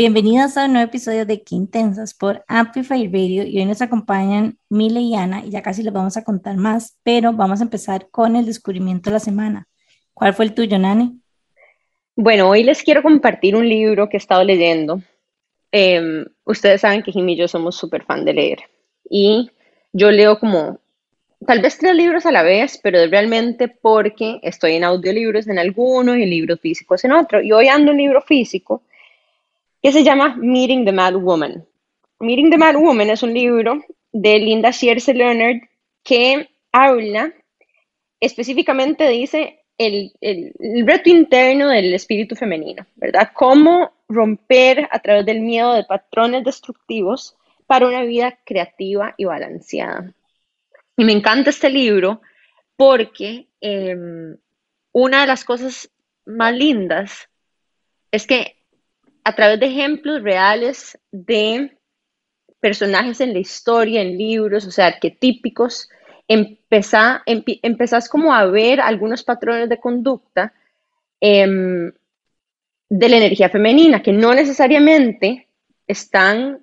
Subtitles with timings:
[0.00, 4.98] bienvenidos a un nuevo episodio de Quintensas por Amplify Radio y hoy nos acompañan Mile
[4.98, 8.34] y Ana y ya casi les vamos a contar más, pero vamos a empezar con
[8.34, 9.68] el descubrimiento de la semana.
[10.14, 11.20] ¿Cuál fue el tuyo, Nani?
[12.16, 15.02] Bueno, hoy les quiero compartir un libro que he estado leyendo.
[15.70, 18.60] Em, ustedes saben que Jim y yo somos súper fan de leer
[19.04, 19.50] y
[19.92, 20.78] yo leo como
[21.46, 26.16] tal vez tres libros a la vez, pero realmente porque estoy en audiolibros en alguno
[26.16, 27.42] y en libros físicos en otro.
[27.42, 28.82] Y hoy ando un libro físico
[29.82, 31.66] que se llama Meeting the Mad Woman.
[32.20, 35.60] Meeting the Mad Woman es un libro de Linda Shearse Leonard
[36.02, 37.32] que habla,
[38.20, 40.52] específicamente dice, el, el,
[40.86, 43.30] reto interno del espíritu femenino, ¿verdad?
[43.34, 50.12] Cómo romper a través del miedo de patrones destructivos para una vida creativa y balanceada.
[50.96, 52.20] Y me encanta este libro
[52.76, 54.36] porque em,
[54.92, 55.90] una de las cosas
[56.26, 57.30] más lindas
[58.10, 58.59] es que
[59.24, 61.76] a través de ejemplos reales de
[62.60, 65.88] personajes en la historia, en libros, o sea, arquetípicos,
[66.28, 70.52] empezás, empezás como a ver algunos patrones de conducta
[71.20, 71.92] em,
[72.88, 75.48] de la energía femenina, que no necesariamente
[75.86, 76.60] están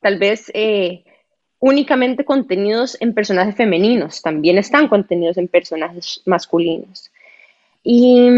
[0.00, 1.04] tal vez eh,
[1.58, 7.10] únicamente contenidos en personajes femeninos, también están contenidos en personajes masculinos.
[7.82, 8.28] Y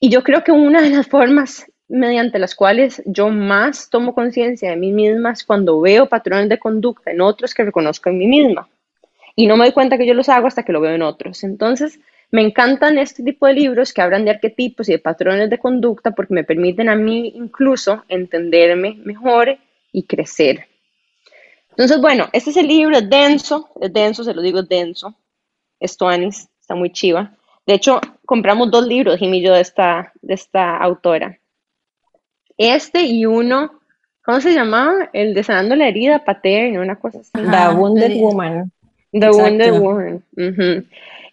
[0.00, 4.70] y yo creo que una de las formas mediante las cuales yo más tomo conciencia
[4.70, 8.26] de mí misma es cuando veo patrones de conducta en otros que reconozco en mí
[8.26, 8.68] misma.
[9.36, 11.44] Y no me doy cuenta que yo los hago hasta que lo veo en otros.
[11.44, 15.58] Entonces, me encantan este tipo de libros que hablan de arquetipos y de patrones de
[15.58, 19.58] conducta porque me permiten a mí incluso entenderme mejor
[19.92, 20.66] y crecer.
[21.70, 25.14] Entonces, bueno, este es el libro, es denso, es denso, se lo digo, es denso.
[25.80, 25.96] Es
[26.60, 27.32] está muy chiva.
[27.66, 31.38] De hecho, compramos dos libros, Jimmy y yo, de esta, de esta autora.
[32.56, 33.80] Este y uno,
[34.22, 35.10] ¿cómo se llamaba?
[35.12, 37.30] El de Sanando la herida paterna, una cosa así.
[37.32, 38.72] The Wounded Woman.
[39.12, 40.24] The Wounded Woman.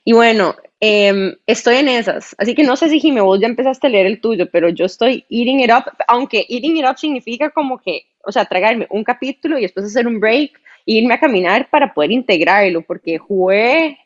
[0.03, 2.33] Y bueno, em, estoy en esas.
[2.37, 4.85] Así que no sé si Jimmy, vos ya empezaste a leer el tuyo, pero yo
[4.85, 9.03] estoy eating it up, aunque eating it up significa como que, o sea, tragarme un
[9.03, 10.51] capítulo y después hacer un break
[10.85, 13.97] e irme a caminar para poder integrarlo, porque jugué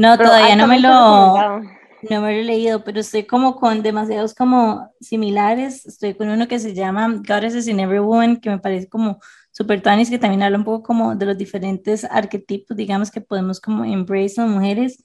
[0.00, 4.34] no, todavía no me lo, no me lo he leído, pero estoy como con demasiados
[4.34, 5.84] como similares.
[5.84, 10.08] Estoy con uno que se llama Goddesses in Everyone, que me parece como super tanis,
[10.08, 14.40] que también habla un poco como de los diferentes arquetipos, digamos, que podemos como embrace
[14.40, 15.04] las mujeres.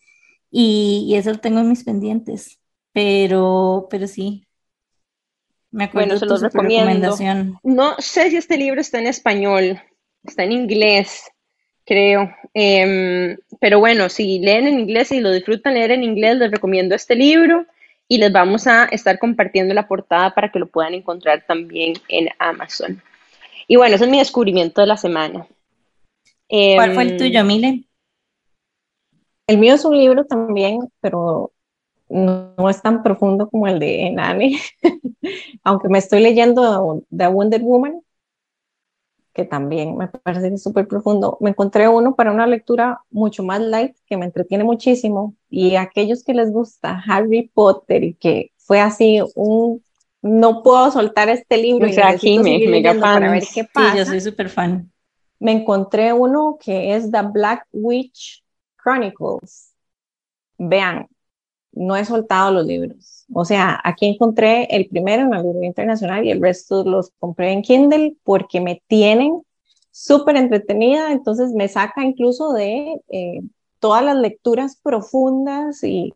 [0.49, 2.61] Y, y, eso lo tengo en mis pendientes.
[2.93, 4.47] Pero, pero sí.
[5.71, 7.17] Me acuerdo bueno, se los recomiendo.
[7.63, 9.81] No sé si este libro está en español,
[10.23, 11.23] está en inglés
[11.85, 12.33] creo.
[12.53, 16.95] Em, pero bueno, si leen en inglés y lo disfrutan leer en inglés, les recomiendo
[16.95, 17.65] este libro
[18.07, 22.29] y les vamos a estar compartiendo la portada para que lo puedan encontrar también en
[22.39, 23.01] Amazon.
[23.67, 25.47] Y bueno, ese es mi descubrimiento de la semana.
[26.47, 27.83] ¿Cuál fue el em, tuyo, Mile?
[29.47, 31.51] El mío es un libro también, pero
[32.09, 34.59] no, es tan profundo como el de Nani,
[35.63, 38.01] aunque me estoy leyendo The Wonder Woman,
[39.35, 41.37] que también me parece súper profundo.
[41.41, 46.23] Me encontré uno para una lectura mucho más light, que me entretiene muchísimo, y aquellos
[46.23, 49.83] que les gusta Harry Potter y que fue así un,
[50.21, 51.89] no puedo soltar este libro.
[51.89, 53.01] O sea, aquí me, mega fan.
[53.01, 53.91] Para ver qué pasa.
[53.91, 54.89] Sí, yo soy súper fan.
[55.37, 58.41] Me encontré uno que es The Black Witch
[58.81, 59.73] Chronicles.
[60.57, 61.07] Vean,
[61.75, 63.25] no he soltado los libros.
[63.33, 67.51] O sea, aquí encontré el primero en la librería internacional y el resto los compré
[67.51, 69.41] en Kindle porque me tienen
[69.91, 73.41] súper entretenida, entonces me saca incluso de eh,
[73.79, 76.13] todas las lecturas profundas y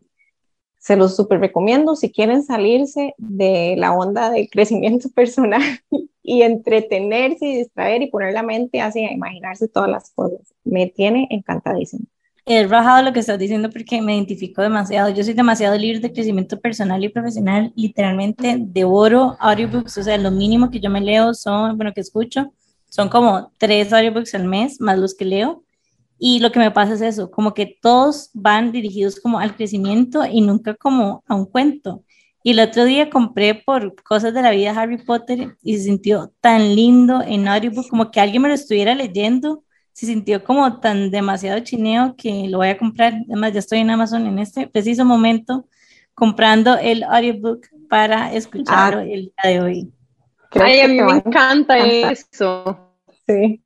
[0.78, 5.62] se los súper recomiendo si quieren salirse de la onda del crecimiento personal
[6.22, 10.40] y entretenerse y distraer y poner la mente así a imaginarse todas las cosas.
[10.64, 12.06] Me tiene encantadísimo
[12.52, 15.08] he rajado lo que estás diciendo porque me identifico demasiado.
[15.10, 17.72] Yo soy demasiado libre de crecimiento personal y profesional.
[17.76, 19.98] Literalmente devoro audiobooks.
[19.98, 22.52] O sea, lo mínimo que yo me leo son, bueno, que escucho,
[22.88, 25.62] son como tres audiobooks al mes, más los que leo.
[26.18, 30.24] Y lo que me pasa es eso, como que todos van dirigidos como al crecimiento
[30.26, 32.04] y nunca como a un cuento.
[32.42, 36.32] Y el otro día compré por cosas de la vida Harry Potter y se sintió
[36.40, 39.62] tan lindo en audiobook, como que alguien me lo estuviera leyendo
[40.00, 43.12] se sintió como tan demasiado chineo que lo voy a comprar.
[43.26, 45.66] Además, ya estoy en Amazon en este preciso momento
[46.14, 49.04] comprando el audiobook para escucharlo ah.
[49.04, 49.92] el día de hoy.
[50.52, 52.94] Ay, a mí me encanta eso.
[53.26, 53.62] Sí.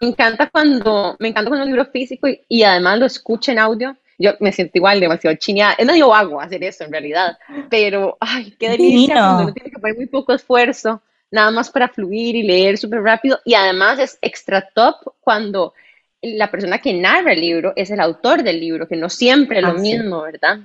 [0.00, 3.96] Me encanta cuando, me encanta cuando un libro físico y, además lo escucho en audio.
[4.18, 5.74] yo me siento igual, demasiado chineada.
[5.74, 7.38] Es medio agua hacer eso en realidad,
[7.70, 11.00] pero ay, qué delicia cuando uno tiene que poner muy poco esfuerzo,
[11.34, 13.40] nada más para fluir y leer súper rápido.
[13.44, 15.74] Y además es extra top cuando
[16.22, 19.64] la persona que narra el libro es el autor del libro, que no siempre es
[19.64, 20.60] lo ah, mismo, ¿verdad?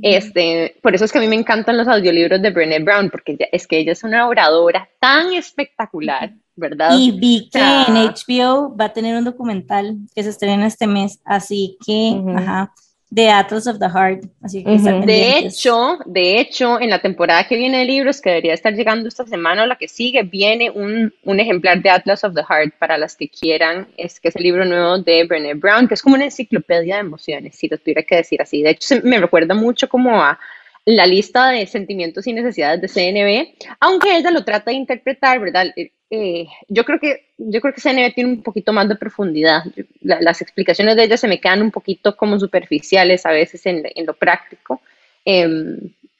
[0.00, 3.36] Este, por eso es que a mí me encantan los audiolibros de Brené Brown, porque
[3.50, 6.96] es que ella es una oradora tan espectacular, ¿verdad?
[6.96, 11.20] Y vi que en HBO va a tener un documental que se estrena este mes,
[11.24, 12.72] así que, ajá,
[13.14, 14.24] The Atlas of the Heart.
[14.42, 18.54] Así que De hecho, de hecho, en la temporada que viene de libros, que debería
[18.54, 22.34] estar llegando esta semana o la que sigue, viene un, un, ejemplar de Atlas of
[22.34, 25.88] the Heart para las que quieran, es que es el libro nuevo de Brené Brown,
[25.88, 28.62] que es como una enciclopedia de emociones, si lo tuviera que decir así.
[28.62, 30.38] De hecho, me recuerda mucho como a
[30.84, 35.66] la lista de sentimientos y necesidades de CNB, aunque ella lo trata de interpretar, ¿verdad?
[36.12, 39.64] Eh, eh, yo creo que yo creo que CNB tiene un poquito más de profundidad.
[40.02, 44.14] las explicaciones de ella se me quedan un poquito como superficiales a veces en, lo
[44.14, 44.80] práctico.
[45.24, 45.78] Em,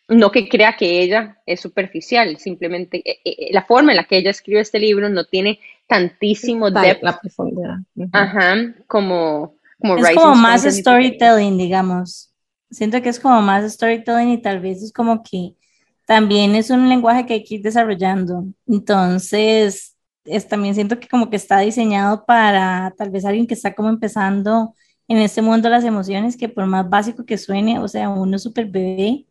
[0.09, 4.31] no que crea que ella es superficial, simplemente eh, la forma en la que ella
[4.31, 7.03] escribe este libro no tiene tantísimo depth.
[7.03, 7.77] La profundidad.
[8.13, 12.33] Ajá, como, como es como más storytelling, digamos
[12.73, 15.55] siento que es como más storytelling y tal vez es como que
[16.13, 18.45] también es un lenguaje que hay que ir desarrollando.
[18.67, 23.75] Entonces, es, también siento que como que está diseñado para tal vez alguien que está
[23.75, 24.75] como empezando
[25.09, 28.43] en este mundo las emociones, que por más básico que suene, o sea, uno es
[28.43, 29.25] súper bebé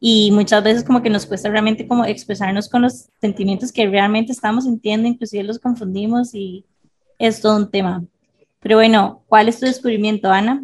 [0.00, 4.32] y muchas veces como que nos cuesta realmente como expresarnos con los sentimientos que realmente
[4.32, 6.64] estamos sintiendo, inclusive los confundimos y
[7.18, 8.02] es todo un tema.
[8.60, 10.62] Pero bueno, ¿cuál es tu descubrimiento, Ana?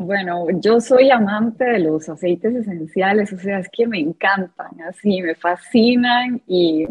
[0.00, 5.20] Bueno, yo soy amante de los aceites esenciales, o sea, es que me encantan, así,
[5.20, 6.86] me fascinan y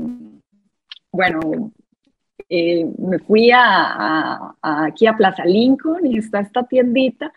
[1.09, 1.71] bueno,
[2.49, 7.31] eh, me fui a, aquí a Plaza Lincoln y está esta tiendita,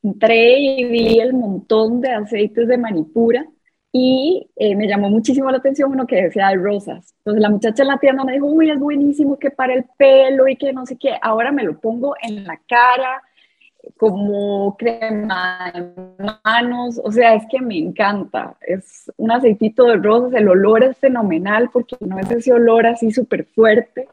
[0.00, 3.44] entré y vi el montón de aceites de manipura
[3.90, 7.16] y eh, me llamó muchísimo la atención uno que decía de rosas.
[7.18, 10.46] Entonces la muchacha en la tienda me dijo, uy, es buenísimo que para el pelo
[10.46, 13.22] y que no sé qué, ahora me lo pongo en la cara
[13.96, 15.92] como crema de
[16.44, 18.56] manos, o sea, es que me encanta.
[18.60, 23.10] Es un aceitito de rosas, el olor es fenomenal porque no es ese olor así
[23.10, 24.08] súper fuerte.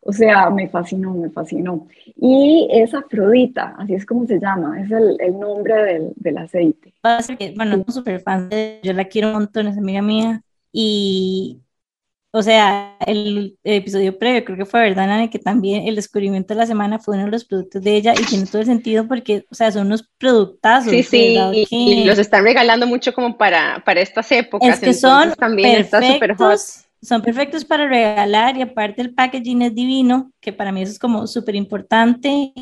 [0.00, 1.88] O sea, me fascinó, me fascinó.
[2.16, 6.94] Y es Afrodita, así es como se llama, es el, el nombre del, del, aceite.
[7.56, 8.48] Bueno, no súper fan,
[8.84, 10.42] yo la quiero un montón, es amiga mía.
[10.72, 11.60] Y
[12.36, 16.58] o sea, el, episodio previo creo que fue verdad, Nani, que también el descubrimiento de
[16.60, 19.46] la semana fue uno de los productos de ella y tiene todo el sentido porque,
[19.50, 20.90] o sea, son unos productazos.
[20.90, 21.38] Sí, sí,
[21.70, 24.68] y, los están regalando mucho como para, para estas épocas.
[24.68, 30.30] Es que son también perfectos, son perfectos para regalar y aparte el packaging es divino,
[30.42, 32.52] que para mí eso es como súper importante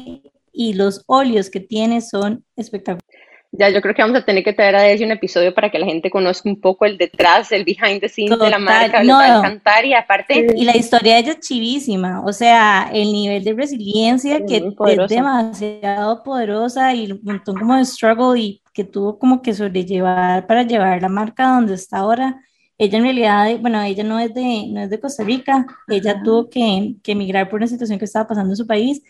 [0.52, 3.24] y los óleos que tiene son espectaculares.
[3.56, 5.78] Ya, yo creo que vamos a tener que traer a Desi un episodio para que
[5.78, 9.18] la gente conozca un poco el detrás, el behind the scenes de la marca, no,
[9.18, 10.48] cantar y aparte...
[10.56, 15.08] Y la historia de ella es chivísima, o sea, el nivel de resiliencia que es
[15.08, 20.64] demasiado poderosa y un montón como de struggle y que tuvo como que sobrellevar para
[20.64, 22.40] llevar la marca donde está ahora.
[22.76, 26.50] Ella en realidad, bueno, ella no es de, no es de Costa Rica, ella tuvo
[26.50, 29.00] que, que emigrar por una situación que estaba pasando en su país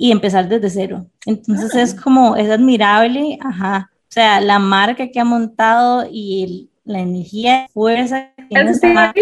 [0.00, 1.06] y empezar desde cero.
[1.26, 6.70] Entonces es como, es admirable, ajá, o sea, la marca que ha montado y el,
[6.90, 9.20] la energía, fuerza que tiene esta marca.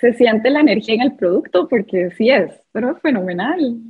[0.00, 3.80] Se, siente la energía en el producto porque sí es, pero es fenomenal.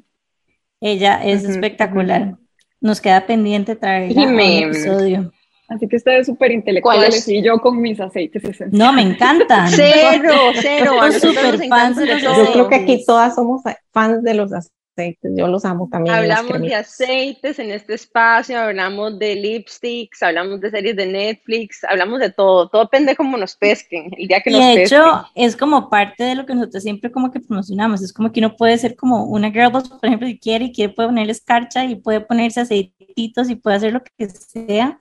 [0.81, 2.37] Ella es espectacular.
[2.81, 5.31] Nos queda pendiente traer un episodio.
[5.69, 8.73] Así que ustedes súper intelectuales y yo con mis aceites esenciales.
[8.73, 9.69] No, me encantan.
[9.69, 10.93] cero, cero.
[11.13, 13.61] Somos fans de los Yo creo que aquí todas somos
[13.93, 14.78] fans de los aceites
[15.23, 16.15] yo los amo también.
[16.15, 22.21] Hablamos de aceites en este espacio, hablamos de lipsticks, hablamos de series de Netflix, hablamos
[22.21, 25.57] de todo, todo depende de cómo nos pesquen, el día que nos de hecho, es
[25.57, 28.79] como parte de lo que nosotros siempre como que promocionamos, es como que uno puede
[28.79, 31.97] ser como una girl boss, por ejemplo, si quiere y quiere puede ponerle escarcha y
[31.97, 34.99] puede ponerse aceititos y puede hacer lo que sea,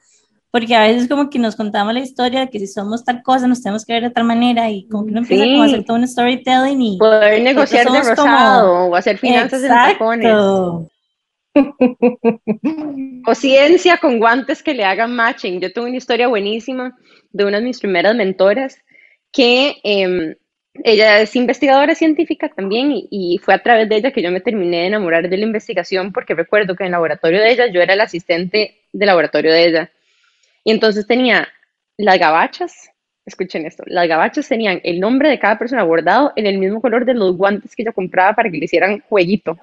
[0.52, 3.48] porque a veces como que nos contamos la historia de que si somos tal cosa
[3.48, 5.86] nos tenemos que ver de tal manera y como que uno empieza como a hacer
[5.86, 10.34] todo un storytelling y poder negociar de rosado o hacer finanzas en tacones.
[13.26, 15.60] O ciencia con guantes que le hagan matching.
[15.60, 16.96] Yo tuve una historia buenísima
[17.32, 18.78] de una de mis primeras mentoras
[19.32, 20.36] que em,
[20.84, 24.42] ella es investigadora científica también y, y, fue a través de ella que yo me
[24.42, 27.82] terminé de enamorar de la investigación porque recuerdo que en el laboratorio de ella yo
[27.82, 29.92] era el asistente de laboratorio de ella
[30.64, 31.48] y entonces tenía
[31.98, 32.90] las gabachas,
[33.26, 37.06] escuchen esto, las gabachas tenían el nombre de cada persona bordado en el mismo color
[37.06, 39.58] de los guantes que yo compraba para que le hicieran jueguito.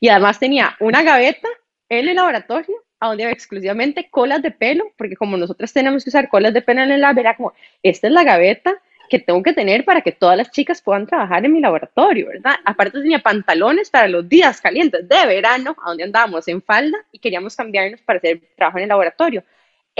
[0.00, 1.48] Y además tenía una gaveta
[1.88, 6.10] en el laboratorio a donde había exclusivamente colas de pelo, porque como nosotros tenemos que
[6.10, 8.74] usar colas de pelo en el lab, era como, esta es la gaveta
[9.10, 12.54] que tengo que tener para que todas las chicas puedan trabajar en mi laboratorio, ¿verdad?
[12.64, 17.18] Aparte tenía pantalones para los días calientes de verano, a donde andábamos en falda y
[17.18, 19.42] queríamos cambiarnos para hacer trabajo en el laboratorio.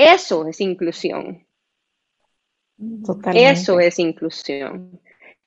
[0.01, 1.47] Eso es inclusión.
[3.05, 3.51] Totalmente.
[3.51, 5.01] Eso es inclusión.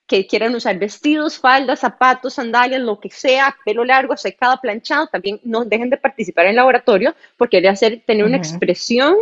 [0.05, 5.39] Que quieran usar vestidos, faldas, zapatos, sandalias, lo que sea, pelo largo, secado, planchado, también
[5.43, 9.15] no dejen de participar en el laboratorio porque quiere hacer, tener una expresión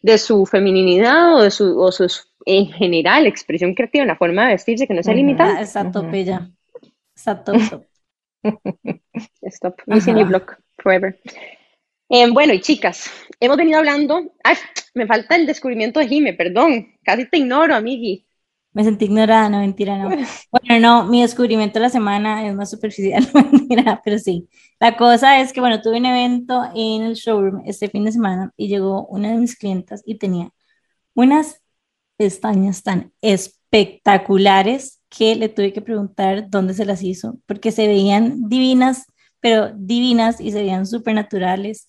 [0.00, 2.06] de su feminidad o de su, o su,
[2.46, 5.56] en general, expresión creativa, una forma de vestirse que no sea limitada.
[5.58, 6.16] Ah, Está top Ujú.
[6.16, 6.48] ella.
[7.14, 7.84] Está top, top.
[9.42, 10.30] Stop, missing you Ajá.
[10.30, 11.18] block forever.
[12.08, 13.10] Eh, bueno, y chicas,
[13.40, 14.32] hemos venido hablando.
[14.42, 14.56] Ay,
[14.94, 16.94] me falta el descubrimiento de Jime, perdón.
[17.02, 18.26] Casi te ignoro, amigui.
[18.72, 20.08] Me sentí ignorada, no, mentira, no.
[20.50, 24.48] Bueno, no, mi descubrimiento de la semana es más superficial, no, mentira, pero sí.
[24.78, 28.52] La cosa es que, bueno, tuve un evento en el showroom este fin de semana
[28.56, 30.50] y llegó una de mis clientas y tenía
[31.14, 31.62] unas
[32.16, 38.48] pestañas tan espectaculares que le tuve que preguntar dónde se las hizo, porque se veían
[38.48, 39.06] divinas,
[39.40, 41.86] pero divinas y se veían súper naturales.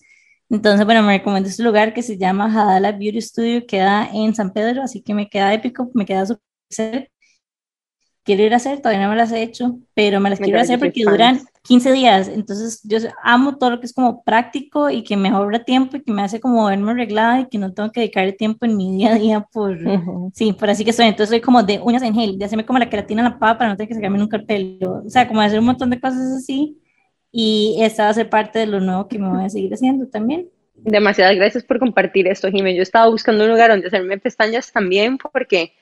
[0.50, 4.52] Entonces, bueno, me recomiendo este lugar que se llama Hadala Beauty Studio, queda en San
[4.52, 7.08] Pedro, así que me queda épico, me queda súper cerca.
[8.22, 10.60] Quiero ir a hacer, todavía no me las he hecho, pero me las Me quiero
[10.60, 11.12] hacer que porque fans.
[11.16, 12.28] duran 15 días.
[12.28, 16.02] Entonces, yo amo todo lo que es como práctico y que me ahorra tiempo y
[16.02, 18.94] que me hace como verme arreglada y que no tengo que dedicarle tiempo en mi
[18.96, 20.30] día a día por, Ujú.
[20.34, 21.06] Sí, por así que estoy.
[21.06, 23.56] Entonces soy como de uñas en gel, de hacerme como la queratina en la pava
[23.56, 25.02] para no tener que sacarme nunca el pelo.
[25.06, 26.76] O sea, como hacer un montón de cosas así.
[27.32, 30.06] Y esta va a ser parte de lo nuevo que me voy a seguir haciendo
[30.06, 30.48] también.
[30.74, 32.74] Demasiadas gracias por compartir esto, Jime.
[32.74, 35.74] Yo estaba buscando un lugar donde hacerme pestañas también porque,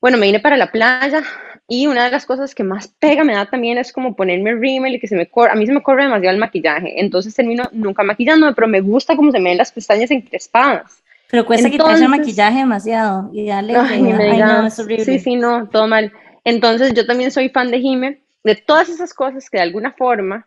[0.00, 1.22] bueno, me vine para la playa
[1.66, 4.94] y una de las cosas que más pega me da también es como ponerme rímel
[4.94, 7.64] y que se me corre, a mí se me corre demasiado el maquillaje, entonces termino
[7.72, 11.02] nunca maquillándome, pero me gusta cómo se me ven las pestañas encrespadas.
[11.30, 15.04] Pero cuesta quitarse el maquillaje demasiado y darle Ay, me Ay, no, es horrible.
[15.04, 16.10] Sí, sí, no, todo mal.
[16.42, 20.46] Entonces, yo también soy fan de Jime, de todas esas cosas que de alguna forma,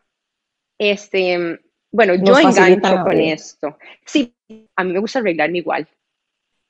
[0.81, 1.59] este,
[1.91, 3.77] bueno, yo Nos engancho con esto.
[4.03, 4.33] Sí,
[4.75, 5.87] a mí me gusta arreglarme igual.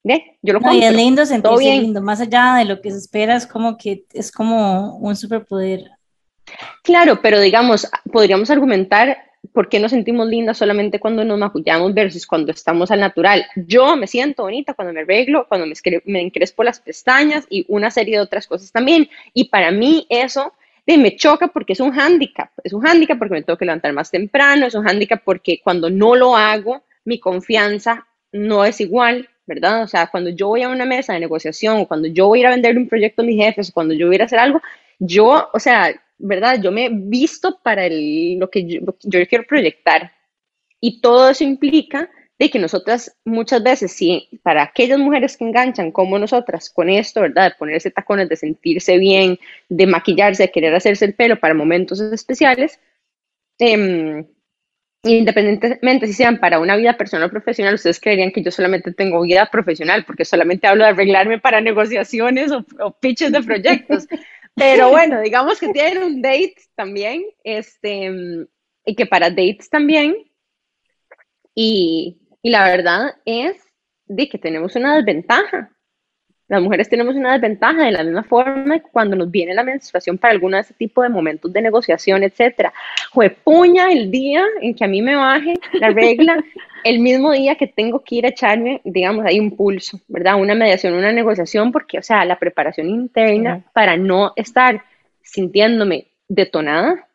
[0.04, 0.38] ¿Ve?
[0.42, 1.84] Yo lo No, y es lindo sentirse bien.
[1.84, 5.92] lindo, más allá de lo que se espera, es como que es como un superpoder.
[6.84, 9.18] Claro, pero digamos, podríamos argumentar
[9.54, 13.46] por qué nos sentimos lindas solamente cuando nos maquillamos versus cuando estamos al natural.
[13.56, 15.74] Yo me siento bonita cuando me arreglo, cuando me,
[16.06, 19.10] me encrespo las pestañas y una serie de otras cosas también.
[19.34, 20.54] Y para mí eso
[20.86, 22.50] de, me choca porque es un hándicap.
[22.64, 25.90] Es un hándicap porque me tengo que levantar más temprano, es un hándicap porque cuando
[25.90, 29.84] no lo hago, mi confianza no es igual, ¿verdad?
[29.84, 32.48] O sea, cuando yo voy a una mesa de negociación cuando yo voy a ir
[32.48, 34.62] a vender un proyecto a mis jefes cuando yo voy a ir a hacer algo,
[35.00, 36.62] yo, o sea, ¿verdad?
[36.62, 40.12] Yo me visto para el- lo, que yo, yo quiero proyectar.
[40.80, 42.10] Y todo eso implica
[42.42, 47.22] de que nosotras muchas veces, sí, para aquellas mujeres que enganchan como nosotras con esto,
[47.22, 47.52] ¿verdad?
[47.52, 49.38] De ponerse tacones, de sentirse bien,
[49.70, 52.80] de maquillarse, de querer hacerse el pelo para momentos especiales,
[53.60, 54.26] em,
[55.04, 59.22] independientemente si sean para una vida personal o profesional, ustedes creerían que yo solamente tengo
[59.22, 64.08] vida profesional, porque solamente hablo de arreglarme para negociaciones o, o pitches de proyectos.
[64.56, 68.48] Pero bueno, digamos que tienen un date también, este,
[68.84, 70.16] y que para dates también.
[71.54, 73.58] Y, y la verdad es
[74.06, 75.70] de que tenemos una desventaja.
[76.48, 80.18] Las mujeres tenemos una desventaja de la misma forma que cuando nos viene la menstruación
[80.18, 82.74] para alguno de ese tipo de momentos de negociación, etcétera.
[83.12, 86.44] Juepuña el día en que a mí me baje la regla,
[86.84, 90.42] el mismo día que tengo que ir a echarme, digamos, ahí un pulso, ¿verdad?
[90.42, 94.84] Una mediación, una negociación, porque, o sea, la preparación interna para no estar
[95.22, 97.08] sintiéndome detonada,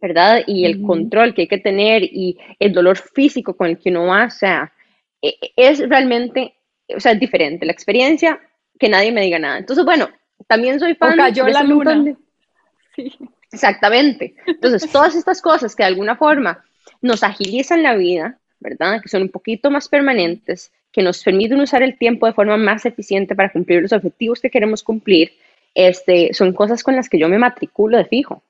[0.00, 0.42] ¿verdad?
[0.46, 4.06] Y el control que hay que tener y el dolor físico con el que uno
[4.06, 4.72] va, o sea,
[5.20, 6.54] e- e- es realmente,
[6.96, 7.66] o sea, es diferente.
[7.66, 8.40] La experiencia,
[8.78, 9.58] que nadie me diga nada.
[9.58, 10.08] Entonces, bueno,
[10.46, 12.02] también soy O fan cayó de la luna.
[12.02, 12.16] de-
[12.96, 13.12] Sí.
[13.52, 14.34] Exactamente.
[14.46, 16.64] Entonces, todas estas cosas que de alguna forma
[17.02, 19.00] nos agilizan la vida, ¿verdad?
[19.02, 22.84] Que son un poquito más permanentes, que nos permiten usar el tiempo de forma más
[22.86, 25.32] eficiente para cumplir los objetivos que queremos cumplir,
[25.74, 28.42] este, son cosas con las que yo me matriculo de fijo.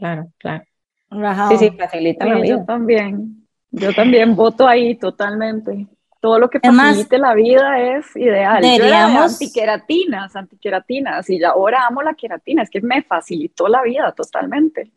[0.00, 0.64] Claro, claro.
[1.50, 2.66] Sí, sí, facilita la Sí, yo vida.
[2.66, 3.46] también.
[3.70, 5.86] Yo también voto ahí totalmente.
[6.20, 8.62] Todo lo que facilite la vida es ideal.
[8.62, 12.62] Yo era de deberíamos- antiqueratinas, antiqueratinas, y ahora amo la queratina.
[12.62, 14.90] Es que me facilitó la vida totalmente.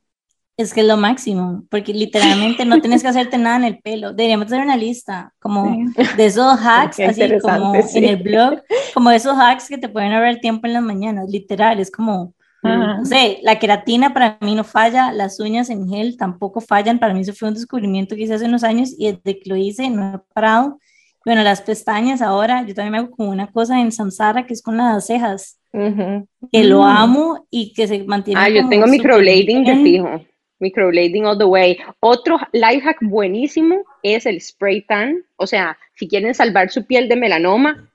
[0.55, 4.13] Es que es lo máximo, porque literalmente no tienes que hacerte nada en el pelo.
[4.13, 6.03] Deberíamos hacer una lista como Sí.
[6.15, 7.97] de esos hacks, Qué así como sí.
[7.99, 8.61] en el blog,
[8.93, 12.33] como esos hacks que te pueden ahorrar tiempo en las mañanas, literal, es como
[12.63, 16.99] No sé, la queratina para mí no falla, las uñas en gel tampoco fallan.
[16.99, 19.57] Para mí eso fue un descubrimiento que hice hace unos años y desde que lo
[19.57, 20.79] hice no he parado.
[21.25, 24.61] Bueno, las pestañas ahora, yo también me hago como una cosa en Samsara que es
[24.61, 26.85] con las cejas, que lo mm.
[26.85, 28.39] amo y que se mantiene.
[28.41, 30.21] Ah, yo tengo microblading de fijo,
[30.59, 31.77] microblading all the way.
[31.99, 37.07] Otro life hack buenísimo es el spray tan, o sea, si quieren salvar su piel
[37.07, 37.89] de melanoma,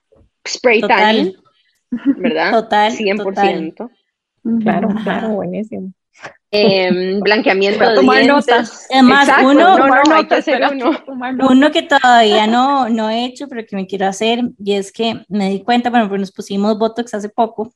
[0.47, 1.33] spray tan,
[1.91, 2.51] ¿verdad?
[2.63, 2.93] Total.
[2.93, 3.91] 100%.
[4.61, 5.93] Claro, claro, buenísimo.
[6.51, 8.87] Eh, blanqueamiento de tomar Notas.
[8.91, 9.77] Además, uno,
[11.51, 15.25] uno, que todavía no, no he hecho, pero que me quiero hacer, y es que
[15.29, 17.73] me di cuenta, bueno, pues nos pusimos Botox hace poco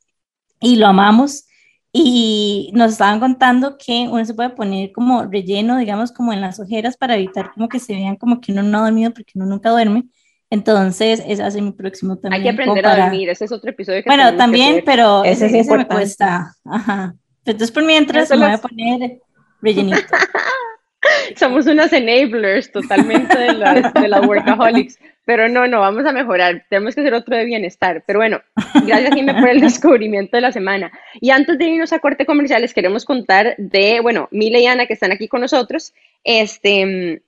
[0.60, 1.46] y lo amamos,
[1.92, 6.58] y nos estaban contando que uno se puede poner como relleno, digamos, como en las
[6.58, 9.44] ojeras para evitar como que se vean como que uno no ha dormido porque uno
[9.44, 10.04] nunca duerme.
[10.52, 12.34] Entonces, ese hace mi próximo también.
[12.34, 15.60] Hay que aprender a dormir, ese es otro episodio que Bueno, también, pero ese, ese,
[15.60, 16.54] ese me cuesta.
[16.66, 17.14] Ajá.
[17.46, 19.18] Entonces, por mientras, me voy a poner
[19.62, 19.96] rellenito.
[21.36, 24.98] Somos unas enablers totalmente de las, de las workaholics.
[25.24, 26.66] Pero no, no, vamos a mejorar.
[26.68, 28.04] Tenemos que hacer otro de bienestar.
[28.06, 28.42] Pero bueno,
[28.84, 30.92] gracias Jimé por el descubrimiento de la semana.
[31.18, 34.84] Y antes de irnos a corte comercial, les queremos contar de, bueno, Mile y Ana
[34.84, 35.94] que están aquí con nosotros.
[36.24, 37.22] Este,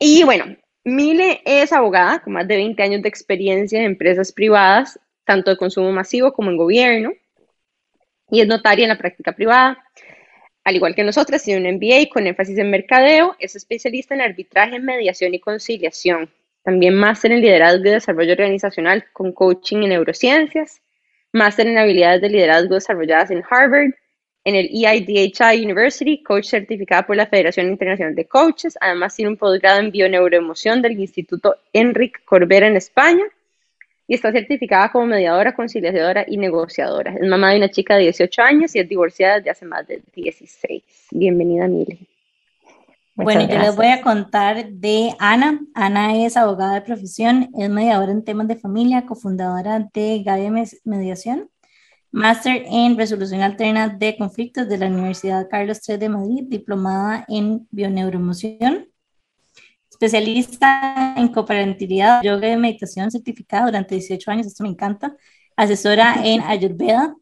[0.00, 0.46] y bueno,
[0.86, 5.56] Mile es abogada con más de 20 años de experiencia en empresas privadas, tanto de
[5.56, 7.12] consumo masivo como en gobierno
[8.30, 9.84] y es notaria en la práctica privada.
[10.62, 14.78] Al igual que nosotras, tiene un MBA con énfasis en mercadeo, es especialista en arbitraje,
[14.78, 16.30] mediación y conciliación.
[16.62, 20.82] También máster en liderazgo y desarrollo organizacional con coaching en neurociencias,
[21.32, 23.90] máster en habilidades de liderazgo desarrolladas en Harvard,
[24.46, 28.78] en el EIDHI University, coach certificada por la Federación Internacional de Coaches.
[28.80, 33.24] Además, tiene un posgrado en bioneuroemoción del Instituto Enric Corbera en España
[34.06, 37.16] y está certificada como mediadora, conciliadora y negociadora.
[37.20, 40.00] Es mamá de una chica de 18 años y es divorciada desde hace más de
[40.14, 40.84] 16.
[41.10, 42.06] Bienvenida, Mili.
[43.16, 45.58] bueno, yo les voy a contar de Ana.
[45.74, 50.52] Ana es abogada de profesión, es mediadora en temas de familia, cofundadora de Gaia
[50.84, 51.50] Mediación,
[52.16, 57.68] máster en resolución alterna de conflictos de la Universidad Carlos III de Madrid, diplomada en
[57.70, 58.88] bioneuroemoción
[59.90, 65.14] especialista en coparentabilidad, yoga y meditación certificada durante 18 años, esto me encanta,
[65.56, 67.14] asesora en Ayurveda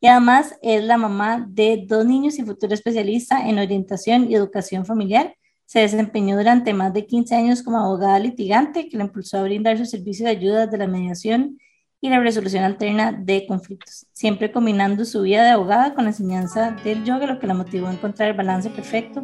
[0.00, 4.86] y además es la mamá de dos niños y futura especialista en orientación y educación
[4.86, 5.34] familiar.
[5.64, 9.76] Se desempeñó durante más de 15 años como abogada litigante que la impulsó a brindar
[9.76, 11.58] su servicio de ayuda de la mediación
[12.00, 16.76] y la resolución alterna de conflictos, siempre combinando su vida de abogada con la enseñanza
[16.84, 19.22] del yoga, lo que la motivó a encontrar el balance perfecto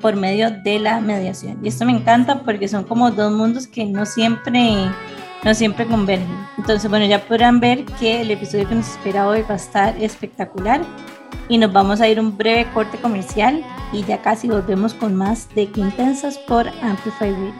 [0.00, 1.58] por medio de la mediación.
[1.62, 4.86] Y esto me encanta porque son como dos mundos que no siempre,
[5.42, 6.28] no siempre convergen.
[6.58, 9.96] Entonces, bueno, ya podrán ver que el episodio que nos espera hoy va a estar
[10.02, 10.82] espectacular.
[11.48, 15.48] Y nos vamos a ir un breve corte comercial y ya casi volvemos con más
[15.54, 17.54] de Qué Intensas por Amplify Radio.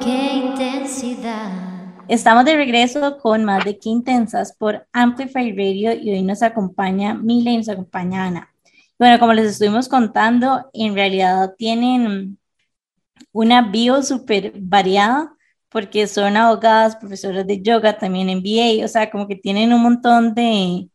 [0.00, 1.71] Qué intensidad.
[2.12, 7.14] Estamos de regreso con más de Qué Intensas por Amplify Radio y hoy nos acompaña
[7.14, 8.54] Mila y nos acompaña Ana.
[8.98, 12.38] Bueno, como les estuvimos contando, en realidad tienen
[13.32, 15.34] una bio súper variada
[15.70, 20.34] porque son abogadas, profesoras de yoga, también MBA, o sea, como que tienen un montón
[20.34, 20.90] de,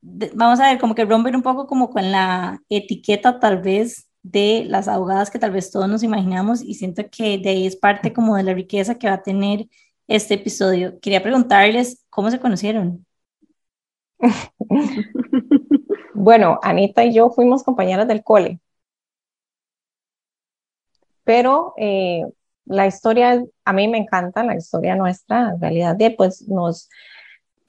[0.00, 4.64] vamos a ver, como que rompen un poco como con la etiqueta tal vez de
[4.66, 8.14] las abogadas que tal vez todos nos imaginamos y siento que de ahí es parte
[8.14, 9.66] como de la riqueza que va a tener
[10.06, 10.98] este episodio.
[11.00, 13.06] Quería preguntarles cómo se conocieron.
[16.14, 18.60] Bueno, Anita y yo fuimos compañeras del cole,
[21.24, 22.22] pero eh,
[22.64, 26.88] la historia, a mí me encanta la historia nuestra, en realidad, de, pues nos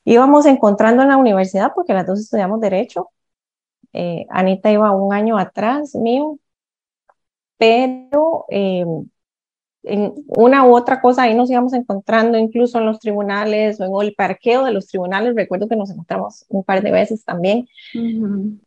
[0.06, 3.10] íbamos encontrando en la universidad porque las dos estudiamos derecho.
[3.94, 6.38] Eh, Anita iba un año atrás mío,
[7.58, 8.86] pero eh,
[9.84, 14.08] en una u otra cosa ahí nos íbamos encontrando incluso en los tribunales o en
[14.08, 15.36] el parqueo de los tribunales.
[15.36, 17.68] Recuerdo que nos encontramos un par de veces también.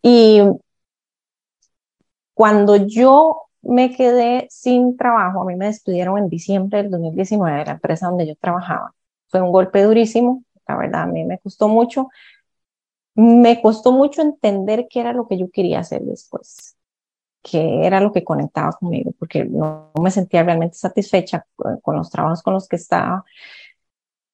[0.02, 0.42] Y
[2.34, 7.64] cuando yo me quedé sin trabajo, a mí me despidieron en diciembre del 2019 de
[7.64, 8.94] la empresa donde yo trabajaba.
[9.28, 12.08] Fue un golpe durísimo, la verdad, a mí me costó mucho.
[13.14, 16.75] Me costó mucho entender qué era lo que yo quería hacer después
[17.48, 22.42] que era lo que conectaba conmigo, porque no, me sentía realmente satisfecha con, los trabajos
[22.42, 23.24] con los que estaba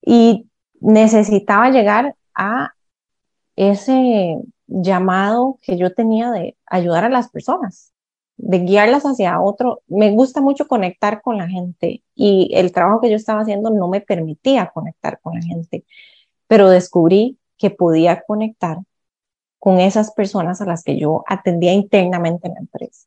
[0.01, 0.48] y
[0.81, 2.72] necesitaba llegar a
[3.55, 7.92] ese llamado que yo tenía de ayudar a las personas,
[8.38, 9.83] de guiarlas hacia otro.
[9.88, 13.88] Me gusta mucho conectar con la gente y el trabajo que yo estaba haciendo no
[13.88, 15.85] me permitía conectar con la gente,
[16.46, 18.79] pero descubrí que podía conectar
[19.62, 23.07] con esas personas a las que yo atendía internamente en la empresa.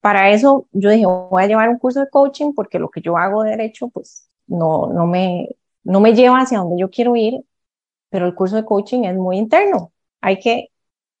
[0.00, 3.16] Para eso yo dije, voy a llevar un curso de coaching porque lo que yo
[3.16, 5.50] hago de derecho pues no, no, me,
[5.84, 7.44] no me lleva hacia donde yo quiero ir,
[8.08, 9.92] pero el curso de coaching es muy interno.
[10.20, 10.70] Hay que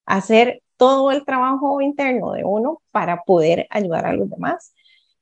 [0.06, 4.74] hacer todo el trabajo interno de uno para poder ayudar a los demás.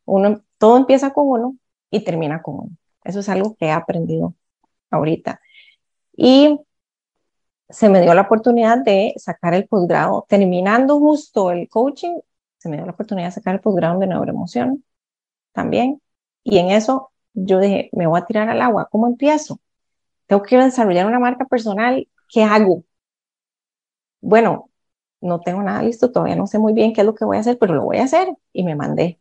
[0.06, 1.56] Uno, todo empieza con uno
[1.90, 2.70] y termina con uno.
[3.04, 4.32] Eso es algo que he aprendido
[4.90, 5.42] ahorita.
[6.16, 6.58] Y
[7.68, 12.18] se me dio la oportunidad de sacar el posgrado, terminando justo el coaching,
[12.58, 14.84] se me dio la oportunidad de sacar el posgrado de neuroemoción
[15.52, 16.02] también.
[16.44, 19.60] Y en eso yo dije, me voy a tirar al agua, ¿cómo empiezo?
[20.26, 22.84] Tengo que desarrollar una marca personal, ¿qué hago?
[24.20, 24.70] Bueno,
[25.20, 27.40] no tengo nada listo, todavía no sé muy bien qué es lo que voy a
[27.40, 29.20] hacer, pero lo voy a hacer y me mandé.